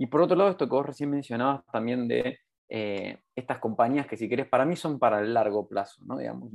Y 0.00 0.06
por 0.06 0.22
otro 0.22 0.34
lado, 0.34 0.48
esto 0.48 0.66
que 0.66 0.74
vos 0.74 0.86
recién 0.86 1.10
mencionabas 1.10 1.62
también 1.70 2.08
de 2.08 2.38
eh, 2.70 3.18
estas 3.36 3.58
compañías 3.58 4.06
que 4.06 4.16
si 4.16 4.30
querés 4.30 4.48
para 4.48 4.64
mí 4.64 4.74
son 4.74 4.98
para 4.98 5.20
el 5.20 5.34
largo 5.34 5.68
plazo, 5.68 6.02
¿no? 6.06 6.16
Digamos, 6.16 6.50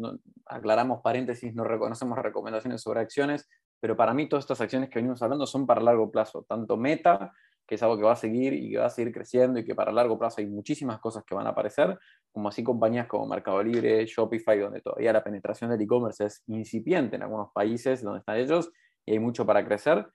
aclaramos 0.48 1.02
paréntesis, 1.04 1.54
no 1.54 1.64
reconocemos 1.64 2.18
recomendaciones 2.18 2.82
sobre 2.82 3.02
acciones, 3.02 3.48
pero 3.80 3.96
para 3.96 4.16
mí 4.16 4.28
todas 4.28 4.46
estas 4.46 4.62
acciones 4.62 4.90
que 4.90 4.98
venimos 4.98 5.22
hablando 5.22 5.46
son 5.46 5.68
para 5.68 5.80
largo 5.80 6.10
plazo, 6.10 6.44
tanto 6.50 6.76
Meta, 6.76 7.34
que 7.68 7.76
es 7.76 7.84
algo 7.84 7.98
que 7.98 8.04
va 8.04 8.14
a 8.14 8.16
seguir 8.16 8.52
y 8.54 8.72
que 8.72 8.80
va 8.80 8.88
a 8.88 8.90
seguir 8.90 9.14
creciendo 9.14 9.60
y 9.60 9.64
que 9.64 9.76
para 9.76 9.92
largo 9.92 10.18
plazo 10.18 10.42
hay 10.42 10.48
muchísimas 10.48 11.00
cosas 11.00 11.24
que 11.24 11.36
van 11.36 11.46
a 11.46 11.52
aparecer, 11.52 12.00
como 12.32 12.50
así 12.50 12.64
compañías 12.64 13.06
como 13.06 13.28
Mercado 13.28 13.62
Libre, 13.62 14.04
Shopify, 14.08 14.58
donde 14.58 14.82
todavía 14.82 15.14
la 15.14 15.24
penetración 15.24 15.70
del 15.70 15.82
e-commerce 15.82 16.26
es 16.26 16.42
incipiente 16.48 17.16
en 17.16 17.22
algunos 17.22 17.52
países 17.54 18.02
donde 18.02 18.22
están 18.22 18.38
ellos 18.38 18.72
y 19.06 19.12
hay 19.12 19.20
mucho 19.20 19.46
para 19.46 19.64
crecer, 19.64 20.08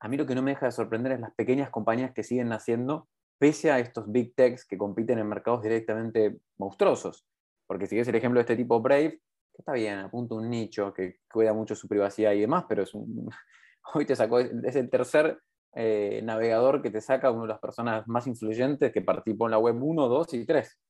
a 0.00 0.08
mí 0.08 0.16
lo 0.16 0.26
que 0.26 0.34
no 0.34 0.42
me 0.42 0.52
deja 0.52 0.66
de 0.66 0.72
sorprender 0.72 1.12
es 1.12 1.20
las 1.20 1.34
pequeñas 1.34 1.70
compañías 1.70 2.12
que 2.12 2.22
siguen 2.22 2.48
naciendo 2.48 3.08
pese 3.38 3.70
a 3.70 3.78
estos 3.78 4.10
big 4.10 4.34
techs 4.34 4.66
que 4.66 4.78
compiten 4.78 5.18
en 5.18 5.28
mercados 5.28 5.62
directamente 5.62 6.38
monstruosos. 6.58 7.26
Porque 7.66 7.86
si 7.86 7.98
es 7.98 8.08
el 8.08 8.14
ejemplo 8.14 8.38
de 8.38 8.42
este 8.42 8.56
tipo 8.56 8.80
Brave, 8.80 9.20
que 9.52 9.58
está 9.58 9.72
bien, 9.72 9.98
apunta 9.98 10.34
un 10.34 10.48
nicho 10.48 10.92
que 10.92 11.18
cuida 11.30 11.52
mucho 11.52 11.74
su 11.74 11.88
privacidad 11.88 12.32
y 12.32 12.40
demás, 12.40 12.64
pero 12.68 12.82
es 12.82 12.94
un, 12.94 13.28
hoy 13.94 14.06
te 14.06 14.16
sacó, 14.16 14.38
es 14.38 14.76
el 14.76 14.90
tercer 14.90 15.38
eh, 15.74 16.20
navegador 16.22 16.80
que 16.80 16.90
te 16.90 17.00
saca 17.00 17.30
una 17.30 17.42
de 17.42 17.48
las 17.48 17.58
personas 17.58 18.06
más 18.08 18.26
influyentes 18.26 18.92
que 18.92 19.02
participó 19.02 19.46
en 19.46 19.52
la 19.52 19.58
web 19.58 19.76
1, 19.82 20.08
2 20.08 20.34
y 20.34 20.46
3. 20.46 20.80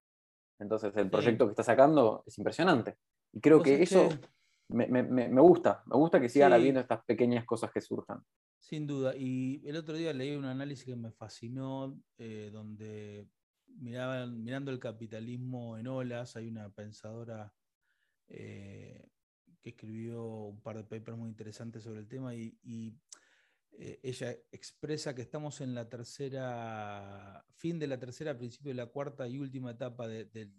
Entonces 0.61 0.97
el 0.97 1.11
proyecto 1.11 1.47
que 1.47 1.51
está 1.51 1.63
sacando 1.63 2.23
es 2.27 2.39
impresionante. 2.39 2.97
Y 3.33 3.41
creo 3.41 3.63
que 3.63 3.83
eso 3.83 4.09
me, 4.69 4.87
me, 4.89 5.03
me, 5.03 5.41
gusta, 5.41 5.83
me 5.87 5.97
gusta 5.97 6.21
que 6.21 6.29
sigan 6.29 6.53
habiendo 6.53 6.81
estas 6.81 7.05
pequeñas 7.05 7.45
cosas 7.45 7.71
que 7.73 7.81
surjan. 7.81 8.23
Sin 8.59 8.87
duda. 8.87 9.15
Y 9.17 9.63
el 9.65 9.77
otro 9.77 9.97
día 9.97 10.13
leí 10.13 10.35
un 10.35 10.45
análisis 10.45 10.85
que 10.85 10.97
me 10.97 11.13
fascinó, 11.13 12.01
eh, 12.19 12.51
donde 12.53 13.29
miraban, 13.79 14.43
mirando 14.43 14.71
el 14.71 14.81
capitalismo 14.81 15.79
en 15.79 15.87
olas, 15.87 16.37
hay 16.37 16.49
una 16.49 16.69
pensadora 16.71 17.53
eh, 18.29 19.09
que 19.63 19.71
escribió 19.71 20.25
un 20.25 20.61
par 20.61 20.77
de 20.77 20.85
papers 20.85 21.17
muy 21.17 21.29
interesantes 21.29 21.85
sobre 21.85 22.01
el 22.01 22.09
tema 22.09 22.35
y, 22.35 22.99
eh, 23.79 24.01
ella 24.03 24.31
expresa 24.53 25.15
que 25.15 25.21
estamos 25.21 25.61
en 25.61 25.75
la 25.75 25.89
tercera, 25.89 27.45
fin 27.53 27.79
de 27.79 27.87
la 27.87 27.99
tercera, 27.99 28.39
principio 28.39 28.71
de 28.71 28.77
la 28.77 28.87
cuarta 28.87 29.29
y 29.29 29.39
última 29.39 29.73
etapa 29.73 30.09
de, 30.09 30.25
de 30.25 30.51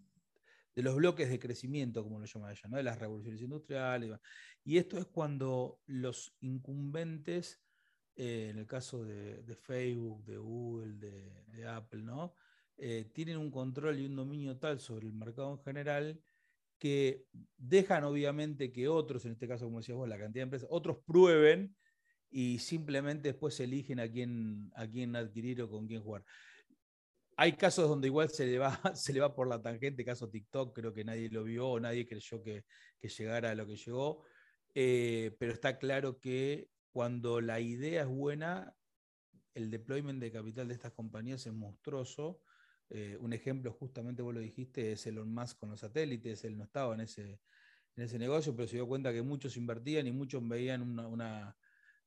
los 0.82 0.96
bloques 0.96 1.30
de 1.30 1.40
crecimiento, 1.40 2.04
como 2.04 2.20
lo 2.20 2.26
llama 2.26 2.52
ella, 2.52 2.70
¿no? 2.70 2.78
de 2.78 2.84
las 2.84 3.00
revoluciones 3.00 3.42
industriales. 3.42 4.12
Y 4.63 4.78
esto 4.78 4.98
es 4.98 5.06
cuando 5.06 5.80
los 5.86 6.36
incumbentes, 6.42 7.62
eh, 8.16 8.50
en 8.52 8.60
el 8.60 8.68
caso 8.68 9.04
de, 9.04 9.56
Facebook, 9.56 10.24
de 10.26 10.38
Google, 10.38 10.94
de, 10.96 11.68
Apple, 11.68 12.04
¿no? 12.04 12.34
Eh, 12.78 13.10
tienen 13.13 13.38
un 13.38 13.50
control 13.50 14.00
y 14.00 14.06
un 14.06 14.16
dominio 14.16 14.58
tal 14.58 14.80
sobre 14.80 15.08
el 15.08 15.13
mercado 15.13 15.54
en 15.54 15.63
general 15.63 16.22
que 16.78 17.26
dejan 17.58 18.04
obviamente 18.04 18.72
que 18.72 18.88
otros, 18.88 19.26
en 19.26 19.32
este 19.32 19.48
caso 19.48 19.66
como 19.66 19.80
decías 19.80 19.98
vos, 19.98 20.08
la 20.08 20.18
cantidad 20.18 20.42
de 20.42 20.44
empresas, 20.44 20.70
otros 20.72 20.98
prueben 21.06 21.76
y 22.30 22.60
simplemente 22.60 23.30
después 23.30 23.60
eligen 23.60 24.00
a 24.00 24.08
quién, 24.08 24.72
a 24.76 24.88
quién 24.88 25.16
adquirir 25.16 25.62
o 25.62 25.70
con 25.70 25.88
quién 25.88 26.04
jugar. 26.04 26.24
Hay 27.39 27.54
casos 27.54 27.88
donde 27.88 28.08
igual 28.08 28.30
se 28.30 28.47
le, 28.47 28.58
va, 28.58 28.82
se 28.95 29.13
le 29.13 29.19
va 29.19 29.36
por 29.36 29.47
la 29.47 29.62
tangente, 29.62 30.04
caso 30.04 30.28
TikTok, 30.28 30.76
creo 30.76 30.91
que 30.91 31.04
nadie 31.04 31.30
lo 31.30 31.43
vio 31.43 31.80
nadie 31.80 32.08
creyó 32.08 32.41
que, 32.41 32.65
llegara 33.00 33.52
a 33.52 33.56
lo 33.56 33.67
que 33.67 33.76
llegó, 33.76 34.23
eh, 34.73 35.36
pero 35.39 35.54
está 35.54 35.78
claro 35.78 36.19
que 36.19 36.69
cuando 36.91 37.39
la 37.39 37.60
idea 37.60 38.02
es 38.02 38.08
buena, 38.08 38.76
el 39.54 39.69
deployment 39.69 40.19
de 40.19 40.32
capital 40.32 40.67
de 40.67 40.73
estas 40.73 40.93
compañías 40.93 41.45
es 41.45 41.54
monstruoso. 41.54 42.41
Eh, 42.89 43.17
un 43.19 43.34
ejemplo, 43.34 43.71
justamente 43.71 44.23
vos 44.23 44.34
lo 44.34 44.39
dijiste, 44.39 44.93
es 44.93 45.06
Elon 45.06 45.32
Musk 45.32 45.60
con 45.60 45.69
los 45.69 45.80
satélites, 45.80 46.43
él 46.43 46.58
no 46.58 46.63
estaba 46.63 46.95
en 46.95 47.02
ese, 47.02 47.39
en 47.95 48.04
ese 48.04 48.17
negocio, 48.17 48.56
pero 48.56 48.67
se 48.67 48.78
dio 48.78 48.88
cuenta 48.88 49.13
que 49.13 49.21
muchos 49.21 49.58
invertían 49.58 50.08
y 50.08 50.12
muchos 50.12 50.47
veían 50.47 50.82
una 50.82 51.56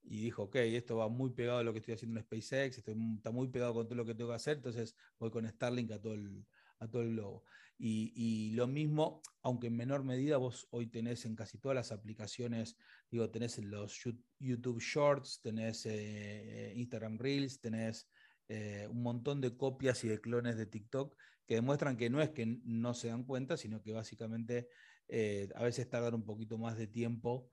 y 0.02 0.22
dijo, 0.22 0.44
ok, 0.44 0.56
esto 0.56 0.96
va 0.96 1.08
muy 1.08 1.30
pegado 1.30 1.58
a 1.58 1.62
lo 1.62 1.72
que 1.72 1.78
estoy 1.80 1.94
haciendo 1.94 2.18
en 2.18 2.24
SpaceX, 2.24 2.78
esto 2.78 2.92
está 3.16 3.30
muy 3.30 3.48
pegado 3.48 3.74
con 3.74 3.86
todo 3.86 3.96
lo 3.96 4.04
que 4.04 4.14
tengo 4.14 4.30
que 4.30 4.36
hacer, 4.36 4.56
entonces 4.56 4.96
voy 5.18 5.30
con 5.30 5.48
Starlink 5.48 5.92
a 5.92 6.00
todo 6.00 6.14
el, 6.14 6.44
a 6.78 6.88
todo 6.88 7.02
el 7.02 7.10
globo. 7.10 7.44
Y, 7.82 8.50
lo 8.50 8.66
mismo, 8.66 9.22
aunque 9.40 9.68
en 9.68 9.76
menor 9.76 10.04
medida, 10.04 10.36
vos 10.36 10.68
hoy 10.70 10.86
tenés 10.86 11.24
en 11.24 11.34
casi 11.34 11.56
todas 11.56 11.74
las 11.74 11.92
aplicaciones, 11.92 12.76
digo, 13.10 13.30
tenés 13.30 13.56
los 13.56 13.98
YouTube 14.38 14.80
Shorts, 14.80 15.40
tenés 15.40 15.86
eh, 15.86 16.74
Instagram 16.76 17.16
Reels, 17.16 17.58
tenés 17.58 18.06
eh, 18.48 18.86
un 18.90 19.02
montón 19.02 19.40
de 19.40 19.56
copias 19.56 20.04
y 20.04 20.08
de 20.08 20.20
clones 20.20 20.58
de 20.58 20.66
TikTok 20.66 21.16
que 21.46 21.54
demuestran 21.54 21.96
que 21.96 22.10
no 22.10 22.20
es 22.20 22.30
que 22.30 22.58
no 22.64 22.92
se 22.92 23.08
dan 23.08 23.24
cuenta, 23.24 23.56
sino 23.56 23.80
que 23.80 23.92
básicamente 23.92 24.68
eh, 25.08 25.48
a 25.54 25.64
veces 25.64 25.88
tardan 25.88 26.14
un 26.14 26.24
poquito 26.24 26.58
más 26.58 26.76
de 26.76 26.86
tiempo 26.86 27.50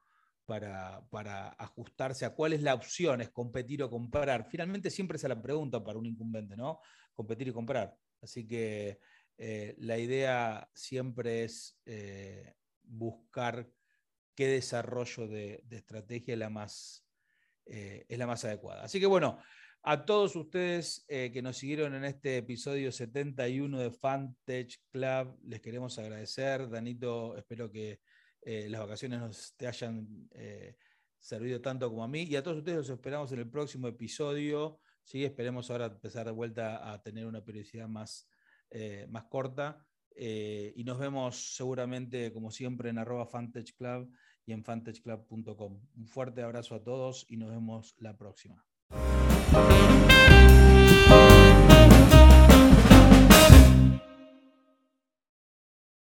para, 0.47 1.49
ajustarse 1.57 2.25
a 2.25 2.33
cuál 2.33 2.53
es 2.53 2.61
la 2.61 2.73
opción, 2.73 3.19
es 3.19 3.29
competir 3.29 3.83
o 3.83 3.89
comprar. 3.89 4.47
Finalmente 4.49 4.89
siempre 4.89 5.17
es 5.17 5.23
la 5.23 5.41
pregunta 5.41 5.83
para 5.83 5.99
un 5.99 6.05
incumbente, 6.05 6.55
¿no? 6.55 6.79
Competir 7.13 7.49
y 7.49 7.51
comprar. 7.51 7.93
Así 8.21 8.47
que 8.47 8.97
eh, 9.37 9.75
la 9.79 9.97
idea 9.97 10.67
siempre 10.73 11.43
es 11.43 11.77
eh, 11.85 12.55
buscar 12.81 13.69
qué 14.33 14.47
desarrollo 14.47 15.27
de, 15.27 15.61
estrategia 15.69 16.33
es 16.33 16.39
la, 16.39 16.49
más, 16.49 17.05
eh, 17.65 18.05
es 18.07 18.17
la 18.17 18.25
más 18.25 18.45
adecuada. 18.45 18.83
Así 18.85 19.01
que 19.01 19.05
bueno, 19.05 19.39
a 19.83 20.05
todos 20.05 20.35
ustedes 20.37 21.05
que 21.07 21.41
nos 21.41 21.57
siguieron 21.57 21.93
en 21.93 22.05
este 22.05 22.37
episodio 22.37 22.91
71 22.91 23.79
de 23.79 23.91
Fantech 23.91 24.79
Club, 24.91 25.37
les 25.43 25.61
queremos 25.61 25.99
agradecer. 25.99 26.69
Danito, 26.69 27.35
espero 27.37 27.69
que 27.69 27.99
eh, 28.49 28.69
las 28.69 28.79
vacaciones 28.79 29.19
nos 29.19 29.57
te 29.57 29.67
hayan 29.67 30.29
eh, 30.31 30.77
servido 31.19 31.59
tanto 31.59 31.89
como 31.89 32.01
a 32.01 32.07
mí. 32.07 32.23
Y 32.23 32.37
a 32.37 32.41
todos 32.43 32.59
ustedes 32.59 32.77
los 32.77 32.89
esperamos 32.89 33.29
en 33.33 33.39
el 33.39 33.49
próximo 33.49 33.89
episodio. 33.89 34.79
¿sí? 35.03 35.25
Esperemos 35.25 35.69
ahora 35.69 35.87
empezar 35.87 36.27
de 36.27 36.31
vuelta 36.31 36.93
a 36.93 37.03
tener 37.03 37.25
una 37.25 37.43
periodicidad 37.43 37.89
más, 37.89 38.29
eh, 38.69 39.05
más 39.09 39.25
corta. 39.25 39.85
Y 40.15 40.83
nos 40.85 40.97
vemos 40.97 41.55
seguramente, 41.55 42.31
como 42.31 42.49
siempre, 42.49 42.89
en 42.89 42.97
arroba 42.97 43.29
Club 43.77 44.11
y 44.45 44.53
en 44.53 44.63
fantageclub.com. 44.63 45.81
Un 45.95 46.07
fuerte 46.07 46.41
abrazo 46.41 46.73
a 46.73 46.81
todos 46.81 47.25
y 47.29 47.35
nos 47.35 47.51
vemos 47.51 47.95
la 47.99 48.17
próxima. 48.17 48.65